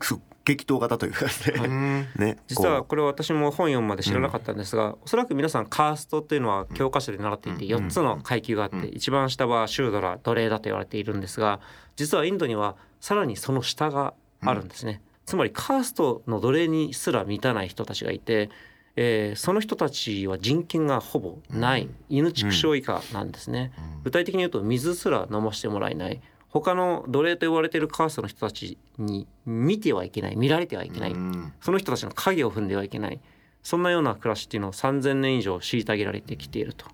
[0.00, 0.18] すっ
[0.54, 1.26] 激闘型というか
[1.68, 11.60] ね,、ね実はここれは私も本読むまで知らなかったんですが、おそらく皆さんカーストっていうのは教科書で習っていて4つの階級があって一番下はシュードラ奴隷だと言われているんですが
[11.96, 15.02] 実はインドにはさらにその下があるんですね。
[15.26, 18.50] つまりカーストの奴隷にすら満たない人たちがいて、
[18.96, 21.88] えーその人たちは人権がほぼない。
[22.08, 23.72] 犬畜生以下なんですね。
[24.02, 31.52] 具体的に言うと水すら飲ませてもらえない他の奴隷と呼ばれているカーストの人たちに見てはいけない見られてはいけない、うん。
[31.60, 33.20] その人たちの影を踏んではいけない。
[33.62, 36.86] そんなような暮らしっていうのを3,000年以上虐げられてきていると。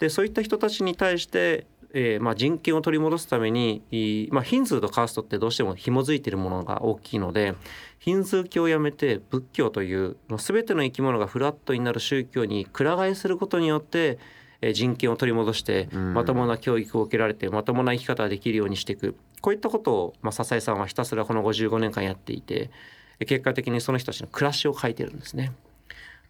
[0.00, 7.54] でそういった人たちに対して、えーまあ、人権を取り戻すために、まあ、ヒンズーとカーストってどうしても紐づいているものが大きいので
[7.98, 14.39] ヒンズー教をやめて仏教というもう全ての生き物がフラットになる宗教にくら替えすることによってえー
[14.72, 22.70] 人権を取り戻してまともな教育を受けられてまともな生き方ができるようにしていくこういったことを、まあ、笹井さんはひたすらこの55年間やっていて
[23.20, 25.52] えー結果的にその人たちの暮らしを書いてるんですね。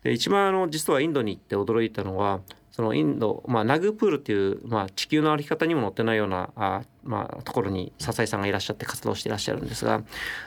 [0.02, 2.40] で一番あの実はインドに行って驚いたのは
[2.70, 10.02] そのインド、まあ、ナグプールっていう、まあ、地球の歩き方にも載ってないようなあ、まあ、ところに笹井さんがいらっしゃって活動していらっしゃるんですが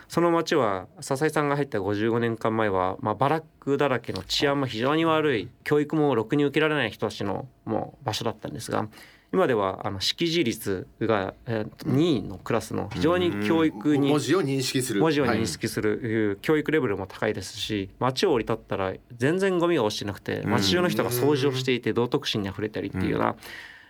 [0.07, 8.87] その町は笹井さんが入った55年間前は、まあ、バラックだらけの治安も非常に悪い教育もろくに受けられない人たちのもう場所だったんですが
[9.33, 15.01] 今ではあの識字率が、えー2位のクラスの非常に教育に文字を認識する。
[15.01, 23.35] 文字を認はい識する、教育レベルも高いですし街を降り立ったら全然ゴミが落ちてなくて街中の人が掃除をしていて道徳心にあふれたりっていうような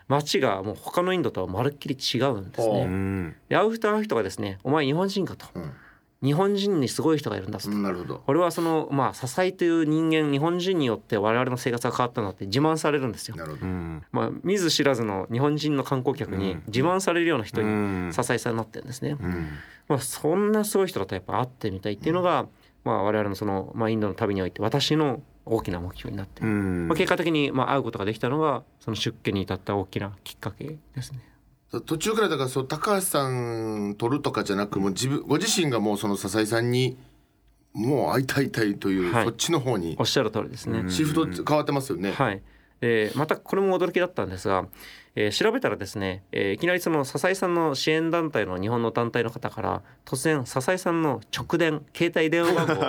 [0.08, 2.84] 街がもう他のインドとはまるっきり違うんですほね。
[2.84, 3.36] うん。
[3.50, 5.48] で会う人会う人がですね「お前日本人か」と。
[5.56, 5.74] うん
[6.24, 7.78] 「日本人にすごい人がいるんだぞ」と。
[7.78, 8.24] なるほど。
[8.26, 13.36] これはそのまあ支えという人間日本人によって我々の生活が変わったんだって自慢されるんですよ。
[13.36, 13.66] なるほど。
[13.66, 14.04] うん。
[14.12, 17.70] まあ、見ず知らずの日本人の観光客に自慢されるような人うに
[18.08, 18.14] ん。
[18.14, 19.18] 支えさんになってるんですね。
[19.20, 19.48] うん。
[19.88, 22.48] まあ、そんなすごい人だとやっぱ会ってみたいっていうのが、
[22.86, 26.88] まあ、我々のその、まあ、インドの旅において私の大きな目標になって、うん。
[26.88, 31.20] まあ、結果的にまあ会うことができたのがその出家に至った大きなきっかけですね。
[31.82, 36.98] 途中からだからそう高橋さん取るとかじゃなくもう自分ご自身がもうその笹井さんに
[37.74, 39.26] もう会いたいたいという、はい。
[39.26, 40.90] そっちの方におっしゃる通りですね。
[40.90, 42.42] シフト変わってますよね、はい。
[42.80, 44.66] でまたこれも驚きだったんですが、
[45.16, 52.82] えー調べたらですね、えーいきなりその笹井さんの支援団体の日本の団体の方から突然笹井さんの直電携帯電話番号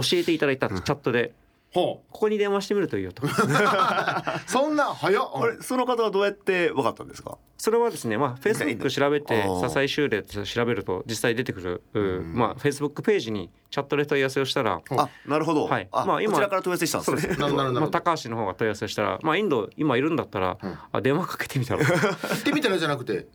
[0.00, 1.45] を教えていただいたんですチャットでほ
[1.76, 3.26] ここに電話してみるといいよと。
[3.26, 3.28] う
[4.46, 5.30] そんな早っ。
[5.34, 7.38] あれその方はどうやって分かったんですか？
[7.58, 15.88] それはですね、まあ、フェイスブック調べて笹井修礼って調べると実際出てくる、うまあ、フェイスブックページにチャットで問い合わせをしたら、あなるほど、はい。
[15.92, 17.36] あ、まあ今こちらから問い合わせしたんですね。
[17.36, 17.80] なるほどなるほど。
[17.82, 20.56] まあ、高橋の方が問い合わせしたら、まあ、インド今いるんだったら、
[20.92, 21.94] あ電話かけてみたら 行
[22.40, 23.26] ってみたらじゃなくて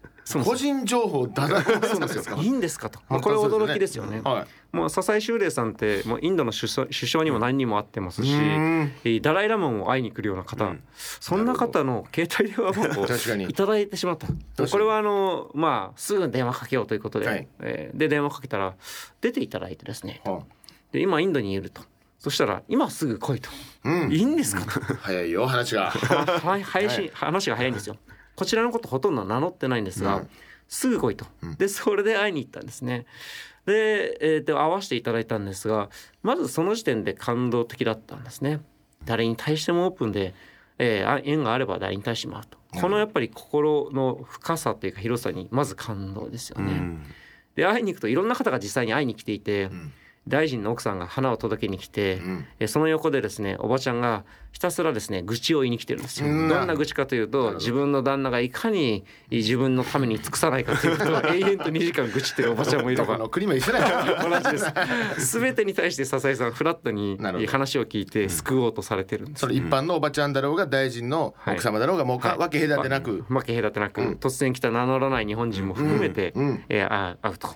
[0.44, 4.22] 個人情報だなそうなんですかいいんですかと、まあ、これ驚きですよね。
[4.24, 4.76] はい。
[4.76, 13.46] もう笹井修礼さんってもうインドの首相首相にも何人も会ってますし、ダライ・ラマンを会いに来るような方、そんな方の携帯電話番号を確かに。
[13.46, 14.68] いただいてしまった。
[14.68, 17.48] これはあのまあすぐ電話かけようということで、はい。
[17.60, 18.74] えーで電話かけたら
[19.20, 20.44] 出ていただいてですねは
[20.92, 21.82] で今インドにいると。
[22.20, 23.50] そしたら今すぐ来いと、
[23.84, 24.12] うん。
[24.12, 24.62] いいんですか？
[24.64, 25.90] と早いよ話が。
[25.90, 27.98] はは配信話が早いんですよ。
[28.36, 30.30] こちらのことほとんど名乗ってないんですが、うん。
[30.68, 31.26] すぐ来いと。
[31.58, 33.06] でそれで会いに行ったんですね。
[33.66, 35.90] で,、えーで会わせていただいたんですが
[36.24, 38.62] まずその時点で感動的だったんですね。
[39.04, 40.36] 誰に対してもオープンで、
[40.78, 42.58] えーあ縁があれば誰に対しても会うと。
[42.80, 47.04] このやっぱり心の深さというか広さにまず感動ですよね、うん。
[47.56, 49.92] で会いに行くといろんな方が実際に会いに来ていて、ん
[50.28, 52.46] 大臣の奥さんが花を届けに来て、ん。
[52.60, 56.28] えその横でですねおばちゃんがひたすらですね愚痴を言いに来てるんですよ。
[56.28, 56.48] うん。
[56.48, 63.08] どんな愚痴かというと自分の旦那がいかに自分のために尽くさないかということを 永遠と2時間愚痴ってるおばちゃんもいれば。
[63.08, 64.30] どこの国も一緒だよ。
[64.30, 64.58] 同じで
[65.18, 65.40] す。
[65.40, 69.42] 全てに対して笹井さんフラットに話を聞いて救おうとされてるんです。
[69.42, 69.48] そ。
[69.48, 72.38] の一般のおばちゃんだろうが大臣の奥様だろうがもうか、はい。
[72.38, 76.48] わけ隔てなく、ま負け隔てなく、突然来た名乗らない日本人も含めて、うん。
[76.48, 76.64] うん。
[76.70, 77.50] えーあ会うと。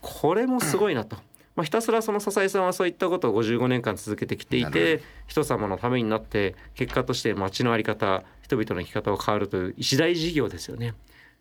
[0.00, 1.16] これもすごいなと。
[1.56, 10.94] まあ、ひたすらその笹井さんはそういったことを55年間続けてきていなて人様のためになって結果として街の在り方人々の生き方を変わるという一大事業ですよね。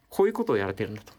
[0.09, 1.13] こういうことをやれてるんだと。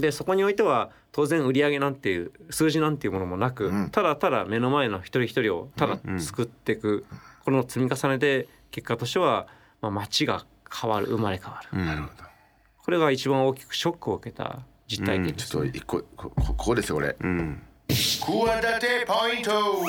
[0.00, 3.90] でそこにおいては当然売上なんていう数字なんていうものもなく、うん。
[3.90, 7.04] ただただ目の前の一人一人をただ救っていく、
[7.44, 9.46] この積み重ねで結果としては、
[9.82, 12.24] まあ、街が変わる生まれ変わる、なるほど。
[12.78, 17.16] これが一番大きくショックを受けた実体験です、ちょっと一個ここここですよこれ。
[17.20, 17.62] うん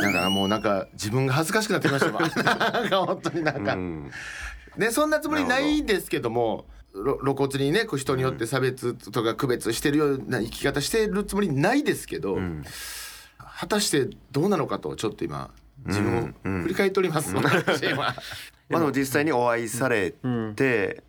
[0.02, 2.22] だからもうなんか自分が恥ずかしくなってきましたわ
[2.72, 4.12] なんか本当になんか、うん。
[4.78, 12.38] ねそんなつもりないですけどもろ露骨にねこう人によって差別とか区別してるような生き方してるつもりないですけど、
[13.38, 15.52] 果たしてどうなのかとちょっと今
[15.86, 18.16] 自分を振り返っております、私今。
[18.70, 20.56] まあ、でも実際にお会いされて、うん。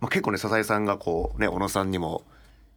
[0.01, 2.25] まあ、結構ね笹井さんがこうね小野さんにも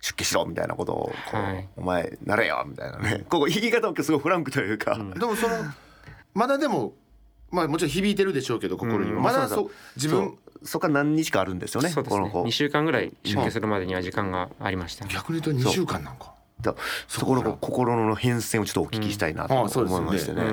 [0.06, 1.68] 出家しろみたいなことをこう、はい。
[1.76, 3.26] お前なれよみたいなね。
[3.28, 5.56] ここ言い方もすごいフランクというか、でもその
[6.36, 6.94] まだでも
[7.50, 9.24] まあもちろん響いてるでしょうけど心には、うん。
[9.24, 12.22] まだそう自分そそこから何日かあるんですよねそうですね。
[12.22, 12.44] この子。
[12.44, 16.36] 2週間ぐらい出家するまでには時間がありました逆に言うと2週間なんか。
[16.62, 16.76] だ
[17.08, 20.44] そこの心の変遷をちょっとお聞きしたいなと思いましてね。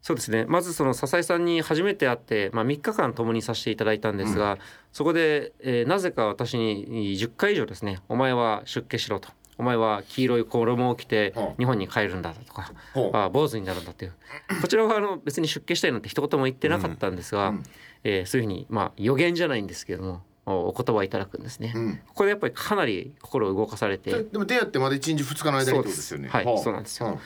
[0.00, 0.46] うんうんそうですね。
[0.48, 4.56] まずその笹井さんに初めて会って、まあ、3日間共にさせていただいたんですが、
[4.92, 14.14] そこで、えーなぜか私に10回以上ですね「お前は出家しろ」と「お前は黄色い衣を着てはあ日本に帰るんだ」とかほうあ坊主になるんだっていう。
[14.62, 17.62] こちらはあの別に出家したいなんて一言も言ってなかったんですが、うん。
[18.02, 21.74] えーそういうふうにまあ予言じゃないんですけれどもおお言葉いただくんですね。
[21.76, 21.96] うん。
[22.08, 24.10] ここでやっぱりかなり心を動かされて。
[24.12, 26.30] ででも出会ってまだ1日2日の間にってことですよね。
[26.30, 27.20] はいそうなんですよ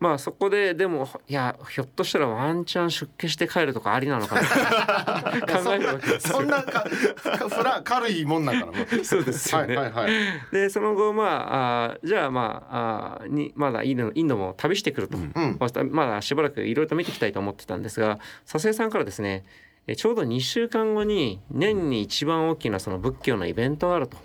[0.00, 4.42] まあそこででもいやひょっとしたらワンチャン出家して帰るとかありなのかな。
[5.62, 6.36] 考えるわけですよ。
[6.38, 9.76] そんなかかフラ軽いもんなんかなもうそうですよね。
[9.76, 10.12] はいはいはい。
[10.52, 15.58] でその後まああーじゃあまああーにまだインドインドも旅してくると、うん。
[15.90, 19.44] まだしばらくいろいろと見ていきたいと思ってたんですが笹江さんからですね
[19.86, 24.16] えちょうど2週間後に年に一番大きなその仏教のイベントがあると。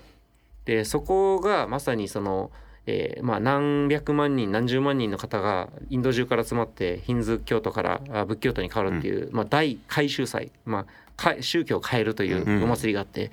[0.64, 2.50] でそこがまさにその、
[2.86, 13.30] えーまあ、何百万人何十万人の方がインド中から集まってヒンズー教徒からあ仏教徒に変わるっていう、まあ、大改宗祭、まあか、宗教を変えるというお祭りがあって、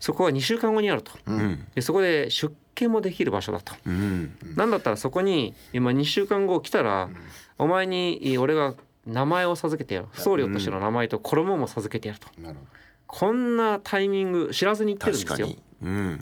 [0.00, 1.12] そこは2週間後にあると。
[1.26, 1.66] うん。
[1.74, 3.74] でそこで出家もできる場所だと。
[3.86, 4.36] うん。
[4.56, 7.08] なんだったらそこに今2週間後来たら、
[7.56, 8.74] お前に俺が
[9.06, 10.08] 名前を授けてやる。
[10.12, 12.28] 僧侶としての名前と衣も授けてやると。
[13.06, 15.48] こんなタイミング知らずに言ってるんですよ。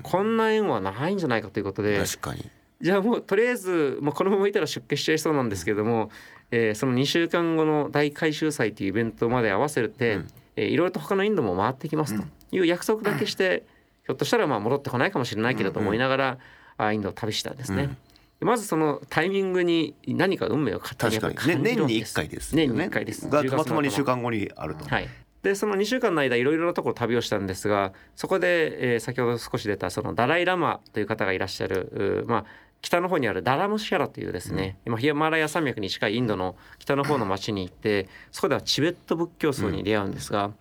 [0.03, 2.49] こんな縁はないんじゃないかということで確かに
[2.81, 6.11] じゃあもうとりあえず、まあ、このままいたら出家しちゃいそうなんですけれども、
[6.51, 10.29] えーその2週間後の大改修祭というイベントまで合わせて、うん。
[10.57, 13.65] えーいろいろと他のインドも回ってきますという約束だけして、
[14.07, 16.39] ひょっとしたらまあ戻ってこないかもしれないけれどと思いながら、
[16.77, 17.97] あインドを旅したんですね。
[18.41, 22.15] まずそのタイミングに何か運命を勝手に確かに、ね、やっぱ感じる年に1わけです。
[22.15, 22.67] 回ですよね。
[22.69, 23.29] 年に1回です。
[23.29, 25.09] が10たまたま2月の頭週間後にあると、はい、
[25.43, 32.45] でその2週間の間いろいろなところ旅をしたんですがそこで、えー先ほど少し出たそのダライ・ラマという方がいらっしゃる、まあ、
[32.81, 40.53] 北の方にあるダラムシャラというですね、今ヒマラヤ山脈に近いインドの北の方の町に行ってそこではチベット仏教僧に出会うんですが、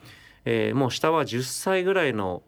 [0.45, 2.41] えーもう下は10歳ぐらいの、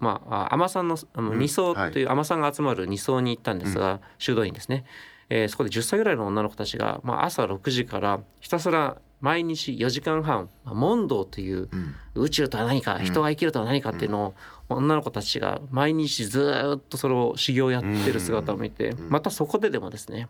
[0.00, 4.84] まあ、さんの二層という尼さんが集まる二層に行ったんですが、修道院ですね、
[5.28, 11.70] えーそこで10歳ぐらいの女の子たちが、まあ、朝6時からひたすら毎日4時間半まあ問答という
[12.14, 14.34] 宇宙とは何か人が生きるとは何かっていうのを
[14.68, 20.28] 女の子たちが毎日ずーっとそれを修行やってる姿を見てまたそこででもですね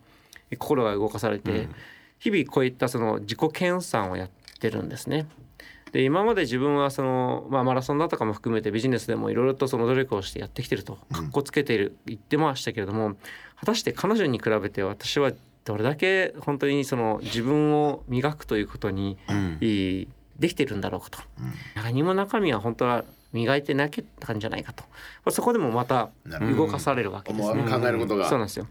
[0.50, 1.68] 心が動かされて
[2.18, 5.26] 日々こういったその自己研鑽をやってるんですね。
[5.92, 13.16] で今まで自分はその、まあ、マラソンだとかも含めてビジネスでもいろいろとその努力をしてやってきてるとかっこつけている言ってましたけれども
[13.60, 15.32] 果たして彼女に比べて私は
[15.64, 19.16] どれだけ本当にその自分を磨くということに
[20.38, 21.18] できてるんだろうかと、
[21.76, 24.84] 何も中身は本当は磨いてなかったんじゃないかと。
[25.30, 26.10] そこでもまた
[26.56, 27.50] 動かされるわけですね。
[27.52, 28.28] 思わぬ考えることが。
[28.28, 28.66] そうなんですよ。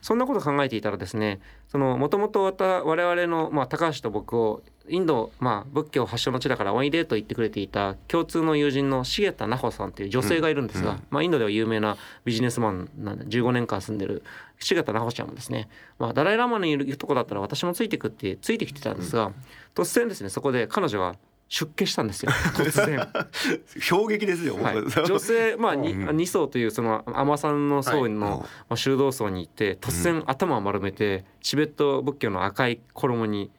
[0.00, 14.22] そんなこと考えていたらですねそのもともと我々の、まあ、高橋と僕をインド、まあ、仏教発祥の地だからおいでと言ってくれていた共通の友人の重田奈穂さんという女性がいるんですが、まあ、インドでは有名なビジネスマンなんで15年間住んでる
[14.60, 19.32] 重田奈穂ちゃんもですね、まあ、ダライ・ラマのいるとこだったら私もついてくってついてきてたんですが、
[19.74, 21.16] 突然ですねそこで彼女は
[21.48, 22.32] 出家したんですよ。
[22.32, 23.08] 突然。
[23.80, 24.82] 衝撃ですよ、はい。
[24.82, 33.50] 僕、女性 まあに二層というその尼さんの層の、修道層に行って突然頭を丸めてチベット仏教の赤い衣に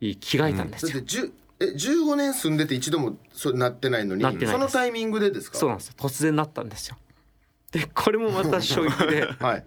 [0.00, 0.92] 着替えたんですよ。
[0.92, 5.56] だって10え15年住んでて一度もそうなってないのにそのタイミングでですか？
[5.56, 5.94] そうなんですよ。
[5.96, 6.96] 突然なったんですよ。
[7.76, 9.26] でこれもまた衝撃で。
[9.38, 9.64] はい。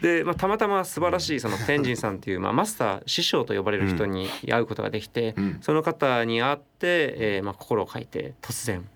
[0.00, 5.58] で、まあ、たまたま素晴らしいその天神さんっていう、まあ、マスター師匠と呼ばれる人に会うことができて、うん。
[5.60, 8.88] その方に会って、えーまあ、心を書いて突然、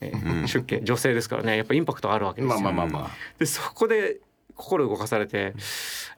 [0.00, 0.82] えー出家。
[0.82, 1.56] 女性ですからね。
[1.56, 2.68] やっぱインパクトあるわけですまよ。
[2.68, 3.10] あまあまあまあ。
[3.38, 4.18] でそこで
[4.54, 5.54] 心動かされて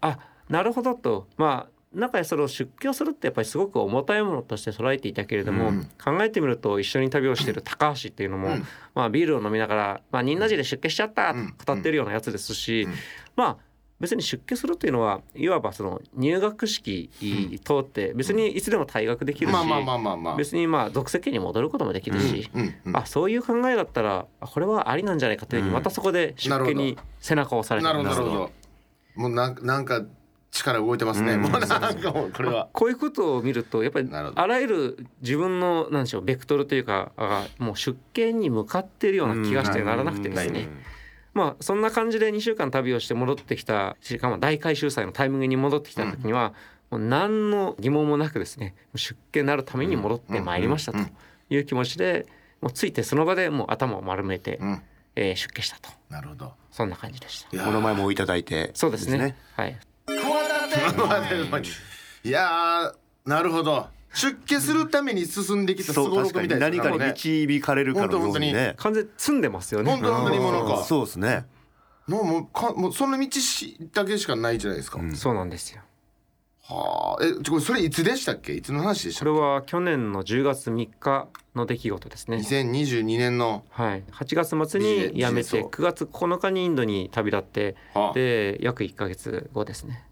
[0.01, 0.19] あ
[0.49, 1.27] なるほどと。
[1.37, 8.59] まあ中でそれを出家をするってやっぱりすごく重たいものとして捉えていたけれども、考えてみると一緒に旅をしている高橋っていうのも、
[8.95, 12.89] まあ、ビールを飲みながら「まあ、仁和寺で出家しちゃった」と語ってるようなやつですし、
[13.35, 13.57] まあ
[13.99, 17.09] 別に出家するというのはいわばその入学式
[17.65, 20.37] 通って別にいつでも退学できるし、まあまあまあまあまあ。
[20.37, 22.75] 別にまあ俗世間に戻ることもできるし、うん。
[22.85, 22.97] うん。
[22.97, 28.35] あそういう考えだったらあこれはありなんじゃないかというふうにまたそこで出家に背中を押されたなるほどなるほど。
[28.35, 28.53] ど
[29.15, 30.03] もうなんなんか
[30.57, 31.43] 力動いてますね、うん。
[31.43, 32.69] もうなんかもうこれは。
[32.73, 40.69] こういうことを見るとやっぱりあらゆる自分のなんでしょうベクトルというかがもう出見に向かっているような気がしてならなくてですね、
[41.35, 46.55] まあそんな感じで2週間旅をして戻ってきたしかも大回収祭のタイミングに戻ってきた時には、
[46.91, 50.99] もう何の疑問もなくですね出家になるために戻ってまいりましたと
[51.51, 52.27] いう気持ちで
[52.61, 54.83] もうついてその場でもう頭を丸めて、うん。
[55.17, 55.89] えー出家したと。
[56.11, 56.53] なるほど。
[56.71, 57.57] そんな感じでした。
[57.57, 58.71] いやお名前もいただいて。
[58.75, 59.35] そうですね。
[59.55, 59.79] はい
[62.25, 63.89] いやーなるほど。
[64.15, 66.99] 出家するために進んできたすそうごろくみたいな確かに。
[66.99, 68.75] 何かに導かれるかのようにね。
[68.79, 69.91] 完全に積んでますよね。
[69.91, 71.45] 本当本当にもうなんかそうですね。
[72.07, 75.83] もうもうかもうその道しだけしかないじゃないですか、そうなんですよ。
[76.63, 77.25] はあ。
[77.25, 78.55] えちょこれそれいつでしたっけ？
[78.55, 82.39] いつの話でしたっこれは去年の10月3日の出来事ですね。
[82.43, 83.65] け2022年の。
[83.71, 88.15] はい、8月末に辞めて9月9日にインドに旅立ってはあ。
[88.15, 90.06] で約1か月後ですね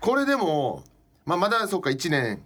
[0.00, 0.84] これでも、
[1.24, 2.42] まあ、まだそうか1年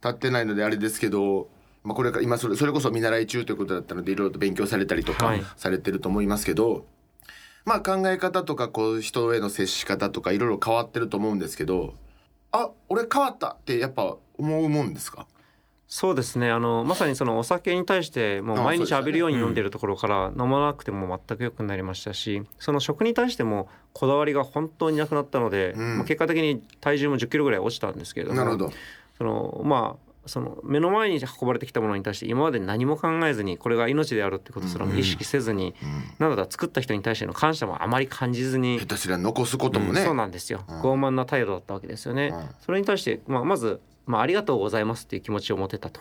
[0.00, 1.48] 経ってないのであれですけど、
[1.82, 5.42] まあ、これから今それそれこそ見習い中ということだったのでいろいろと勉強されたりとかはい。
[5.56, 6.86] されてると思いますけど、
[7.64, 11.94] まあ考え方とかこう人への接し方とかいろいろ変わってると思うんですけど
[12.52, 15.26] あ俺変わったってやっぱ思うもんですか？
[15.86, 16.50] そうですね。
[16.50, 25.96] あのまさにそのお酒に対してもう毎日浴びるように飲んでるところから飲まなくても全く良くなりましたしその食に対してもこだわりが本当になくなったので、うん。
[25.98, 28.70] まあ結果的に体重も1 0キロぐらい落ちたんですけれども
[29.18, 35.74] そのまあその目の前に運ばれてきたものに対して今まで何も考えずにこれが命であるってことすらも意識せずに、
[36.18, 38.78] なので作った人に対しての感謝もあまり感じずに。
[38.78, 40.80] 下手すりゃ残すこともね、そうなんですよ、うん。
[40.80, 42.48] 傲慢な態度だったわけですよね、うん。
[42.60, 46.00] それに対して、まあ、まず、まあ、ありがとうございますっていう気持ちを持てたと。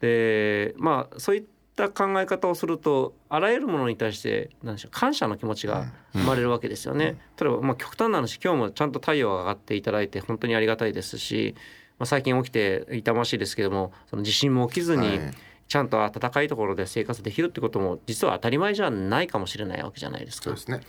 [0.00, 1.44] でまあそういっ
[1.76, 11.54] た考え方をするとあらゆるものに対して何でしょう感謝の気持ちが生まれるわけですよね、例えば、まあ、極端な話今日もちゃんと太陽が上がっていただいて本当にありがたいですし、
[11.98, 15.34] まあ、最近起きて痛ましいですけどもその地震も起きずに、はい。
[15.66, 20.44] ちゃんと暖かいところで生活できるってことも実は当たり前じゃないかもしれないわけじゃないですか。
[20.44, 20.76] そうですね。
[20.76, 20.82] ま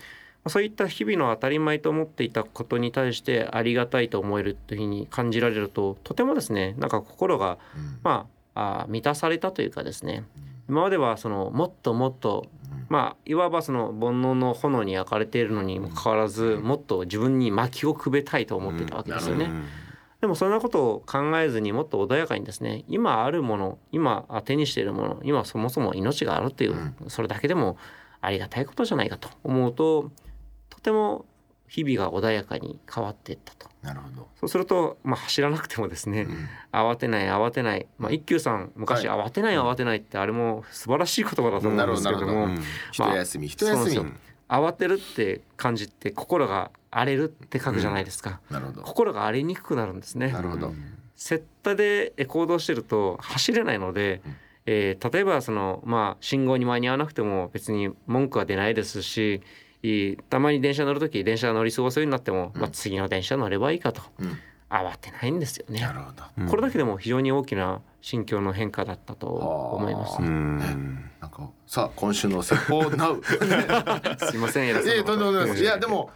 [0.45, 7.57] あそういった日々の当たり前と思っていたことに対してありがたいと思えるというふうに感じられるととてもですねなんか心が、
[8.03, 10.23] まああー満たされたというかですね
[10.69, 12.45] 今まではそのもっともっと
[12.89, 19.49] まあいわばその煩悩の炎に焼かれているのにもかかわらずもっと自分に薪をくべたいと思っていたわけですよね。
[20.21, 27.77] でもそんなことを考えずにもっと穏やかにですね今あるもの今手にしているもの今そもそも命があるっていう、それだけでも
[28.21, 30.11] ありがたいことじゃないかと思うと
[30.69, 31.25] とても
[31.67, 33.67] 日々が穏やかに変わっていったと。
[33.81, 34.27] なるほど。
[34.39, 36.27] そうすると、まあ、走らなくてもですね、
[36.71, 39.19] 慌てない慌てない、まあ、一休さん昔、はい。
[39.19, 44.13] 慌てない慌てないってあれも素晴らしい言葉だと思うんですけれども、なるほどなる一休み一休み、
[44.47, 48.81] 慌てるって感じって心が荒れるって書くじゃないですか、なるほど。
[48.83, 50.31] 心が荒れにくくなるんですね。
[50.31, 50.73] なるほど、
[51.15, 54.21] セッタで行動してると走れないので、
[54.65, 59.41] えー例えばその、まあ、信号に間に合わなくても別に文句は出ないですし
[59.83, 64.37] いいたまに電車乗る時電車乗り過ごすようになっても、まあ、次の電車乗ればいいかと、うん
[64.83, 65.81] 慌てないんですよね。
[65.81, 65.93] な。
[65.93, 66.49] るほど。
[66.49, 70.21] これだけでも非常に大きな心境の変化だったと思います。
[70.21, 71.11] うん。
[71.19, 73.21] なんかさあ今週の説法ナウ
[74.29, 75.63] すいません、偉そういやでもないです。
[75.63, 76.11] いやでも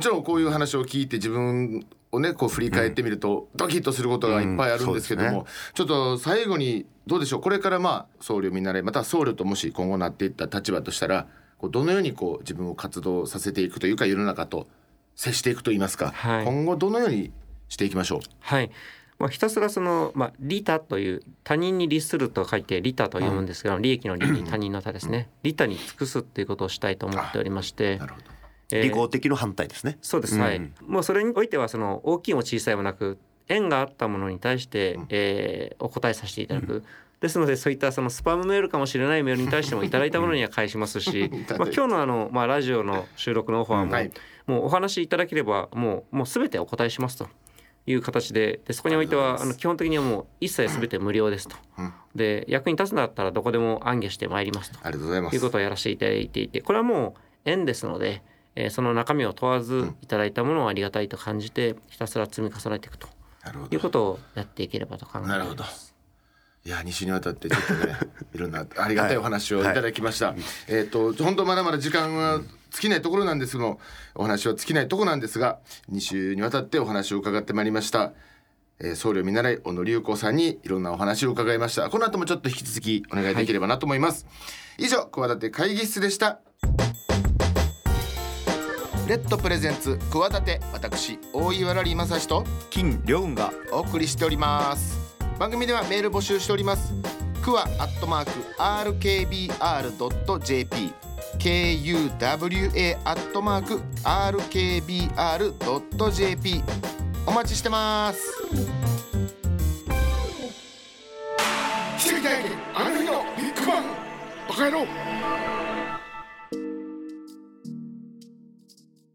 [0.00, 7.40] ちろんこういう話を聞いて自分をねこう振り返ってみるとドキッとすることがいっぱいあるんですけども、うんちょっと最後にどうでしょう？
[7.42, 11.26] これからまあ僧侶見習いまたは僧侶ともし今後なっていった立場としたら
[11.58, 14.68] こうどのようにこう自分を活動させていくというか世の中と
[15.16, 16.44] 接していくといいますか、はい。
[16.44, 17.30] 今後どのように
[17.68, 18.20] していきましょう。
[18.40, 18.70] はい。
[19.18, 25.28] まあ、ひたすらその、まあ、利他という他人に利すると書いて利他と読むんですけど、利益の利に他人の他ですね。
[25.42, 27.98] 利他に尽くすっていうことをしたいと思っておりまして。
[27.98, 28.26] なるほど。
[28.72, 29.98] えー利己的の反対ですね。
[30.00, 30.40] そうです、うん。
[30.40, 36.82] はいもうそれにおいてはその大きいも小さいもなく縁があったものに対して、えーお答えさせていただく、
[37.20, 44.10] ですのでそういったそのスパムメールかもしれないメールに対してもいただいたものには返しますし、 まあ、今日のあの、まあ、ラジオの収録のオファーも、はい。
[44.46, 47.28] もうお話しいただければもうもう全てお答えしますと
[47.86, 51.56] いう形ででそこにおいてはあの基本的にはもう一切全て無料ですと。
[51.78, 51.92] うん。
[52.14, 54.78] で役に立つんだったらどこでも暗下してまいりますと。
[54.82, 55.30] ありがとうございます。
[55.30, 58.22] ということをやらせていただいていてこれはもう縁ですので、
[58.56, 63.08] えーその中身を問わずいただいたものをありがたいと感じてひたすら積み重ねていくと。
[63.44, 63.76] なるほど。
[63.76, 65.64] いうことをやっていければと考えてなるほど。
[66.66, 67.98] いや2週にわたってちょっとね
[68.34, 69.64] いろんなありがたいお話をい。
[69.64, 70.34] ただきました、
[70.66, 72.40] えっ、と本当まだまだ時間は
[72.74, 73.78] 尽きないところなんですけど
[74.16, 75.60] お話は尽きないところなんですが
[75.92, 78.12] 2週にわたってお話を伺ってまいりました、
[78.80, 81.88] えー、僧侶見習い小野隆子さんにいろんなお話を伺いました。
[81.88, 84.26] この後もちょっと引き続きお願いできればなと思います、
[84.76, 86.40] 以上企て会議室でした。
[89.06, 94.98] レッドプレゼンツ企て私大岩良正史と金良雲がお送りしております。
[95.38, 96.92] 番組ではメール募集しております。
[97.42, 98.30] クワアットマーク
[99.86, 101.13] RKBR.jp
[101.44, 105.12] KUWA アットマーク RKBR.jp
[107.26, 108.32] お待ちしてます。
[111.98, 113.84] 奇跡体験あの日のビッグバン。
[114.48, 114.86] バカ野郎。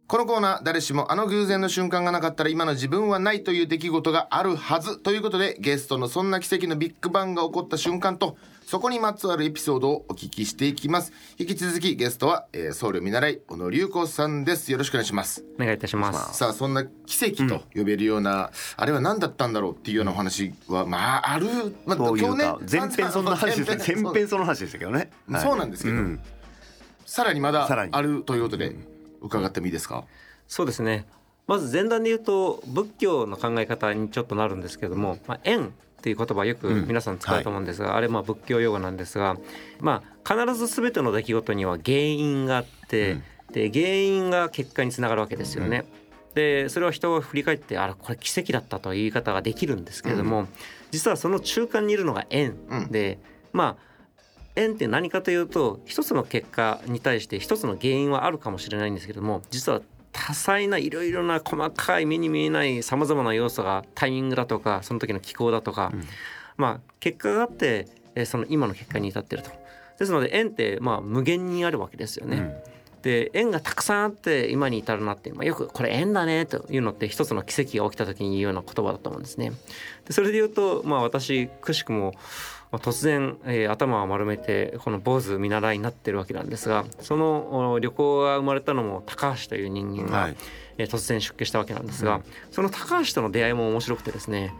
[0.05, 4.99] このコーナー誰しもあの偶然の瞬間がなかったら今の自分はないという出来事があるはず。
[4.99, 8.37] ということでゲストのそんな奇跡のビッグバンが起こった瞬間と
[8.69, 11.11] そこにまつわるエピソードをお聞きしていきます。
[11.39, 14.71] 引き続きゲストは、えー、僧侶見習い小野隆子さんです。
[14.71, 15.43] よろしくお願いします。
[15.55, 16.37] お願いいたします。
[16.37, 21.47] さあそんな奇跡と呼べるような、うん、あれは何だったんだろうっていうようなお話はまあある、
[21.87, 26.19] まあ、今日ね前編そんな話です 前編その話でしたけどね、はい、そうなんですけど、うん、
[27.07, 28.87] さらにまだあるということで、うん。
[29.21, 30.03] 伺ってもいいですか？
[30.47, 31.07] そうですね。
[31.47, 39.37] まず前段で言うと仏教の考え方にちょっとなるんですけども、まあ、縁っていう言葉よく皆さん使うと思うんですが、うんはい、あれまあ仏教用語なんですが、
[39.79, 43.23] まあ、必ず全ての出来事には原因があって、うん、
[43.53, 45.85] で原因が結果につながるわけですよね。
[46.29, 50.47] うん、でそれは人が振り返ってあらこれ奇跡だったという言い方ができるんですけれども、
[50.91, 52.55] 実はその中間にいるのが縁
[52.89, 53.19] で、
[53.51, 53.89] まあ
[54.55, 59.81] 縁って何かというと一つの結果に対して一つの原因はあるかもしれないんですけども実は
[60.11, 66.03] 多彩ないろいろな細かい目に見えないさまざまな要素がタイミングだとかその時の気候だとか、うん、
[66.57, 67.87] まあ結果があって
[68.25, 69.51] その今の結果に至ってると。
[69.97, 72.37] ですので縁ってまあ無限にあるわけですよね。
[72.37, 79.51] うんで縁がたくさんあって今に至るなって、まあ、よくこれ縁だねというのって一つの奇跡が起きた時に言うような言葉だと思うんですね。
[80.05, 82.13] でそれで言うと、まあ、私くしくも
[82.71, 90.35] まあ、突然、えー、頭を丸めてこの坊主見習いになってるわけなんですがその旅行が生まれたのも高橋という人間が、はい、
[90.77, 94.53] えー、突然出家したわけなんですが、うん、その高橋との出会いも面白くてですね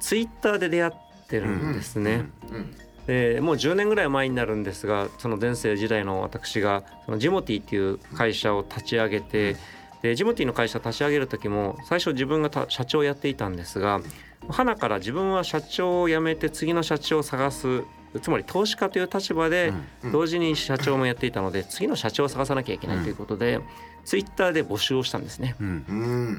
[0.00, 0.92] ツイッターで出会っ
[1.28, 2.24] てるんですね。
[2.48, 2.56] うん。
[2.56, 9.56] うんでもう10年ぐらい前になるんですがその前世時代の私がそのジモティっていう会社を立ち上げて
[10.02, 14.00] でジモティの会社立ち上げる時も最初自分が社長をやっていたんですが
[14.48, 17.82] 花から自分は社長を辞めて次の社長を探す
[18.20, 19.72] つまり投資家という立場で
[20.12, 23.60] 同時に社長もやっていたので次の社長を探さなきゃいけないということで
[24.04, 25.54] ツイッターで募集をしたんですね。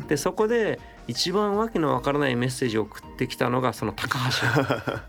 [0.07, 4.45] でそこで一番わけのわからないメッセージを送ってきたのがその高橋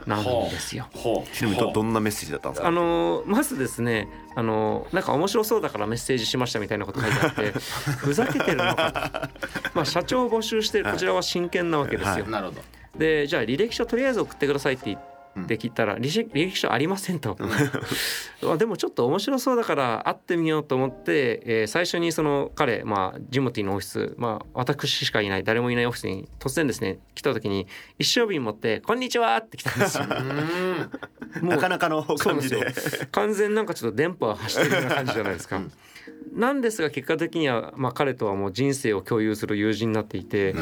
[0.06, 0.86] なんですよ。
[1.34, 2.68] ちなみにどんなメッセージだったんですか？
[2.68, 7.50] あのまずですねあのなんか面白そうだからメッセージしましたみたいなこと書いてあって
[7.98, 9.28] ふざけてるのか
[9.74, 12.24] まあ社長を募集してこちらは真剣なわけですよ。
[12.26, 12.62] なるほど
[12.96, 15.14] でじゃあ履歴書とりあえず送ってくださいって言って。
[15.36, 17.36] で聞いたら履歴書ありませんと
[18.56, 27.66] でもちょっと面白そうだから会ってみようと思って、えー、最初にその彼、まあ、ジモティのオフィス、まあ、私しかいない誰もいないオフィスに突然ですね来た時に
[27.98, 30.04] 一升瓶持って「こんにちは!」って来たんですよ。
[31.42, 32.72] なかなかの感じで
[33.10, 35.56] 完全なんかちょっと電波走ってるような感じじゃないですか。
[35.56, 35.72] うん
[36.34, 40.54] なんですが結果的には、まあ、彼とはもう人生を共有する友人になっていて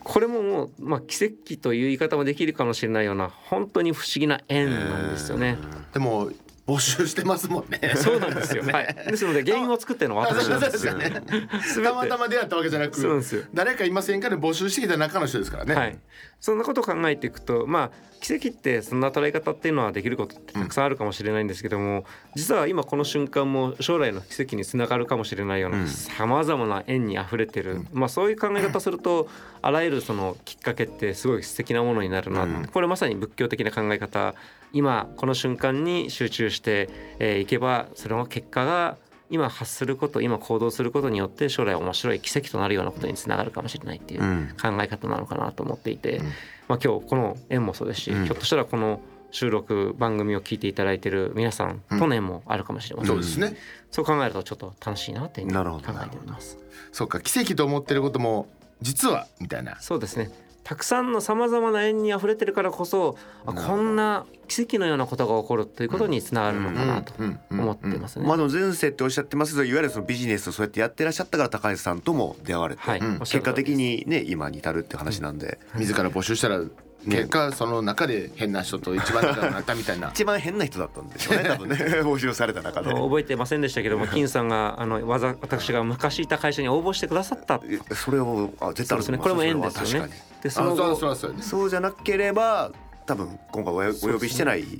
[0.00, 5.56] これももう、まあ、奇跡という言い方もできるかもしれないような本当に不思議な縁なんですよね。
[5.92, 6.30] でも
[6.66, 7.94] 募集してますもんね。
[7.94, 8.62] そうなんですよ。
[8.72, 8.94] はい。
[8.94, 10.94] ですので原因を作ってるのは私なんですよ。
[10.94, 15.74] ね、たまたま出会ったわけじゃなく、誰かいませんかで募集してきた中の人ですからね。
[15.74, 15.98] はい。
[16.40, 22.04] そんなことを考えていくと、まあ奇跡ってそんな捉え方っていうのはできることってたくさんあるかもしれないんですけども、うん、
[22.36, 29.28] 実は今この瞬間も将来の奇跡につながるかもしれないようなさまざまな縁にあふれてる、うん、まあそういう考え方すると
[29.60, 34.34] あらゆるそのきっかけってすごい素敵なものになるな、うん、これまさに仏教的な考え方
[34.74, 38.96] 今この瞬間に集中してい、えー、けばそれの結果が
[39.30, 44.20] 今発すること今行動することによって将来面白い奇跡となるようなことにつながるかもしれないっていう
[44.60, 46.26] 考え方なのかなと思っていて、うん、
[46.68, 49.00] まあ、今日この縁もそうですし、うん、ひょっとしたらこの
[49.30, 53.58] 収録番組を聞いていただいている皆さんとの縁もあるかもしれません、うん、そうですね。
[53.90, 56.58] そう考えるとちょっと楽しいなって考えております。
[56.92, 58.46] そうか奇跡と思ってることも
[58.80, 59.80] 実はみたいな。
[59.80, 60.30] そうですね
[60.64, 67.12] たくさんのさまざまな縁にあふれてるからこそこんな奇跡のようなことが起こるということにつながるのかなと
[67.50, 68.26] 思ってますね。
[68.26, 76.60] まあ前世っておっしゃってますけどいわゆるそのビジネスをそうやってやってらっしゃったから高橋さんとも出会われて、はい、結果的にね今に至るって話なんで、自ら募集したら
[77.06, 80.10] 結果その中で変な人と一番仲良くなったみたいな。
[80.14, 81.76] 一番変な人だったんでしょうね多分ね。
[82.02, 82.90] 募集された中で。
[82.90, 87.60] 覚えてませんでしたけども金さんがあのわざ私が昔いた会社に応募してくださった。
[87.94, 89.18] それをあ絶対あるですね。
[89.18, 90.10] これも縁ですよね。
[90.42, 90.96] でその
[91.40, 92.70] そうじゃなければ
[93.06, 94.78] 多分今回おお呼びしてないです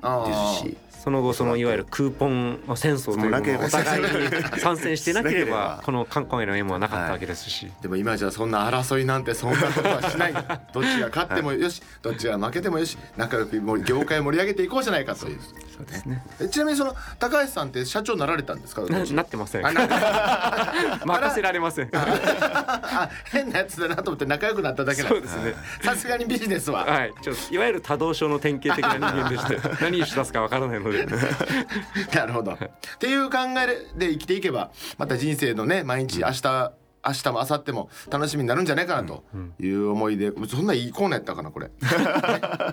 [0.61, 10.33] しその後そのいわゆるクーポン戦争というのもお互いに参戦してなければこの韓国への縁もなかったわけですし、でも今じゃそんな争いなんてそんなことはしない。
[10.73, 15.39] どっちが勝ってもよしどっちが負けてもよし仲良くもう業界を盛り上げていこうじゃないかという。
[15.77, 16.25] そうですね。
[16.41, 18.81] えちなみにその高橋さんって社長になられたんですか？
[18.83, 19.63] ななってません。
[21.05, 21.91] 任せられません。
[21.93, 25.55] あ変なやつだなと思って仲良くなっただけなんですね。
[25.83, 26.85] さすがにビジネスは。
[26.87, 27.13] はい。
[27.23, 30.93] ちょっといわゆる多動症の典型的な人間でして 何にし出すかわからないので
[32.14, 32.53] なるほど。
[32.53, 32.59] っ
[32.99, 33.66] ていう考え
[33.99, 36.72] で生きていけばまた人生のね毎日明日
[37.07, 39.24] 明日も明後日も楽しみになるんじゃないかなと
[39.61, 41.72] いう思いで、そんないいコーナーやったかなこれ、 ね。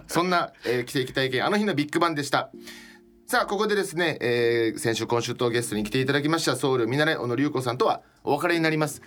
[0.08, 2.50] そんな、えー、奇跡体験あの日のビッグバンでした。
[3.28, 9.02] さあここでですね、えー先週今週とゲストに来ていただきました僧侶見習い小野龍子さんとはお別れになります。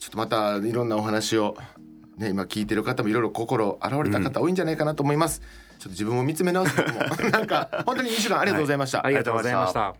[0.00, 1.56] ちょっとまたいろんなお話を
[2.16, 5.40] ね今聞いてる方もいろいろ心洗われた方多いんじゃないかなと思います、
[5.78, 6.98] ちょっと自分を見つめ直すことも
[7.30, 9.94] なんか本当に2週間ありがとうございました、ありがとうございました。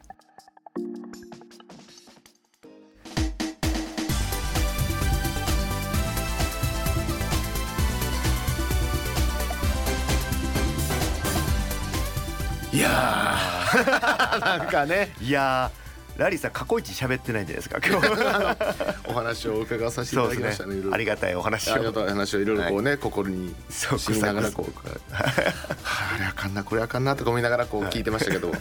[12.73, 14.41] いやー。
[14.59, 15.13] なんかね。
[15.21, 15.84] いやー
[16.17, 17.79] ラリーさん過去一喋ってないんじゃないですか？
[17.85, 19.09] 今日。
[19.09, 20.95] お話を伺わさせていただきましたねいろいろ。
[20.95, 21.75] ありがたいお話を。
[21.75, 28.53] ありがたい話をいろいろこうね、心にそうしみながらこう、はあ、あれあかんなこれあかんなとか思いながらこう聞いてましたけど、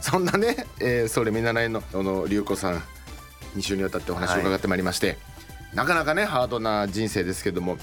[0.00, 2.82] そんなね、えー、それ見習いの小野龍子さん
[3.56, 5.16] 2週にわたってお話を伺ってまいりまして、
[5.74, 7.78] なかなかねハードな人生ですけども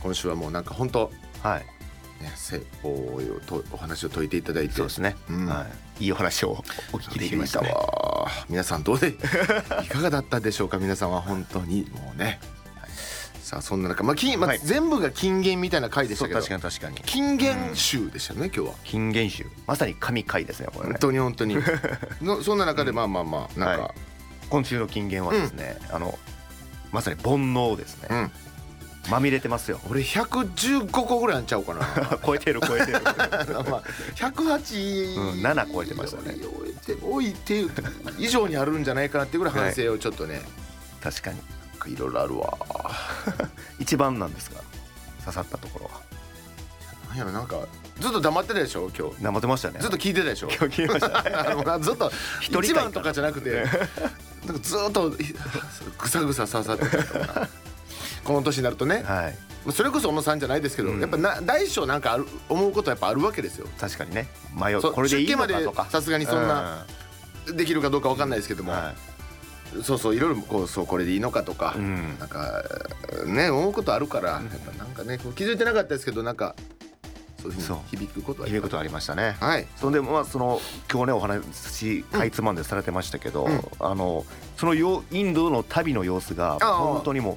[0.00, 1.10] 今週はもうなんか本当
[1.42, 1.66] はい
[2.20, 4.74] ね説法をとお話を解いていただいて。
[4.74, 5.46] そうですね、うん。
[5.46, 5.66] は
[6.00, 7.70] い、いいお話をお聞きできましたね。
[7.70, 8.28] わ。
[8.48, 9.10] 皆さんどうで
[9.84, 10.78] いかがだったでしょうか？
[10.78, 12.40] 皆さんは本当にもうね。
[13.42, 14.58] さあそんな中、まあ金まあはい。
[14.58, 16.40] 全部が金言みたいな回でしたけど。
[16.40, 16.96] 確かに確かに。
[17.06, 18.74] 金言集でしたね、今日は。
[18.84, 19.46] 金言集。
[19.66, 20.98] まさに神回ですねこれ本ね。
[21.00, 21.56] 当に本当に。
[22.20, 23.94] のそんな中でまあまあまあなんか、はい。
[24.50, 26.18] 今週の金言はですね、あの
[26.92, 28.30] まさに煩悩ですね、うん
[29.10, 29.80] まみれてますよ。
[29.88, 31.80] 俺115個ぐらいあんちゃうかな。
[32.24, 33.00] 超えてる超えてる。
[33.02, 33.82] まあ
[34.16, 36.36] 108、うん7超えてましたね。
[36.44, 37.64] 置いて置いて
[38.18, 40.42] 以上にあるんじゃないかなっていうぐらい反省をちょっとね、
[41.02, 41.40] 確かに。
[41.86, 42.58] いろいろあるわ。
[43.78, 44.60] 一番なんですが
[45.24, 46.00] 刺さったところは。
[47.08, 47.56] なんやろなんか
[48.00, 49.22] ずっと黙ってたでしょ今日。
[49.22, 49.80] 生ってましたね。
[49.80, 50.48] ずっと聞いてたでしょ。
[50.48, 51.30] 今日聞きましたね。
[51.34, 53.64] あのずっと一人会一番とかじゃなくて
[54.46, 57.48] なんかずっとぐさぐさ刺さってた
[58.24, 59.02] この年になるとね。
[59.04, 59.72] はい。
[59.72, 61.00] それこそ小野さんじゃないですけど、うん。
[61.00, 63.66] やっぱな大小なんかある思うことはやっぱあるわけですよ。
[63.78, 64.28] 確かにね。
[64.54, 64.80] 迷う。
[64.80, 65.86] これでいいのかとか。
[65.90, 66.86] さすがにそんな
[67.54, 68.94] できるかどうかわかんないですけども、うんは
[69.82, 72.18] そうそういろいろこうそうこれでいいのかとか、うん。
[72.18, 72.64] なんか
[73.26, 74.42] ね思うことあるから、やっ
[74.74, 76.54] ぱなんかね気づいてなかったですけどなんか
[77.42, 77.76] そういうふうそう。
[77.76, 79.36] に響くことは響くことありましたね。
[79.40, 79.66] はい。
[79.76, 83.62] そんでまあその今日ねお話かいつまんでされてましたけど、うん。
[83.78, 84.24] あの
[84.56, 87.36] そのよインドの旅の様子が本当にもう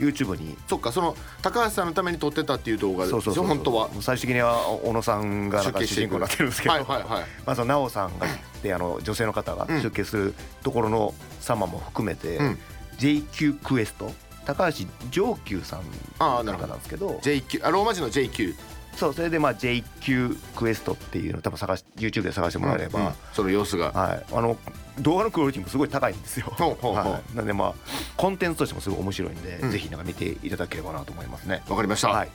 [0.00, 0.56] YouTube に。
[0.66, 3.88] そっかその高橋さんのために撮ってたっていう動画でそうそうそう本当は。
[4.00, 7.08] 最終的には小野さんが主人公になってるんですけど、はいはいはい。
[7.46, 8.26] まあその奈緒さんが
[8.62, 9.82] であの女性の方がうん。
[9.82, 12.58] 出家するところの様も含めて、うん。
[12.98, 14.12] JQ クエスト
[14.44, 15.84] 高橋上級さん方
[16.18, 16.68] ああなるほど。
[16.68, 17.20] なんですけど。
[17.22, 18.54] JQ あローマ字の JQ
[18.96, 23.92] そうそれでまあ JQ クエストっていうのを多分探し YouTube で探してもらえれば、うんその様子が。
[23.92, 24.56] はい、あの
[24.98, 26.46] 動画のクオリティもすごい高いんですよ。
[26.50, 27.74] ほうほうほうはい、なんでまあ
[28.16, 29.70] コンテンツとしてもすごい面白いんで、うん。
[29.70, 31.62] ぜひなんか見ていただければなと思いますね。
[31.68, 32.30] わかりました、はい、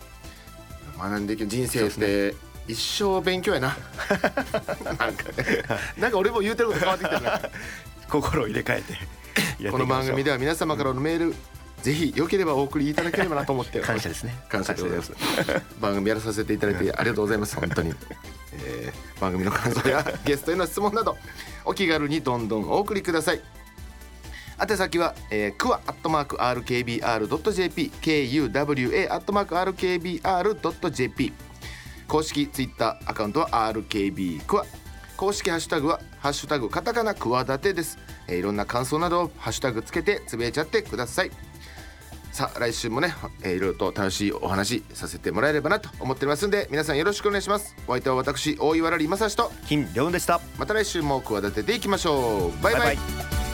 [0.97, 2.35] 学んでいく人生って
[2.67, 3.77] 一生勉強やな。
[4.83, 5.07] なんか。
[5.07, 5.15] ね
[5.99, 7.41] なんか俺も言うてること変わってきてるな。
[8.09, 11.35] 心を入れ替えてこの番組では皆様からのメール
[11.85, 14.35] ぜひ良ければお送りいただければなと思って感謝ですね。
[14.49, 15.13] 感謝でございます。
[15.79, 17.55] 番組やらさせていただいてありがとうございます。
[17.57, 17.93] 本当に、
[18.53, 21.15] えー番組の感想やゲストへの質問など
[21.63, 23.41] お気軽にどんどんお送りください。
[24.59, 31.33] 宛先は、えー、クワアットマーク RKBR.jp KUWA アットマーク RKBR.jp
[32.07, 34.65] 公式ツイッターアカウントは RKB クワ
[35.17, 41.31] 公式ハッシュタグは「ハッシュタグカタカナクワダテ」です、えーいろんな感想などをハッシュタグつけてつぶやいちゃってください
[42.35, 47.73] さあ来週もね、えーいろいろと楽しいお話させてもらえればなと思ってますんで皆さんよろしくお願いします。
[47.87, 49.53] お相手は私大岩良理正史と。
[49.65, 50.41] 金良雲でした。
[50.57, 52.61] また来週も企てていきましょう。
[52.61, 52.81] バイバイ。
[52.81, 53.01] バイバ
[53.41, 53.44] イ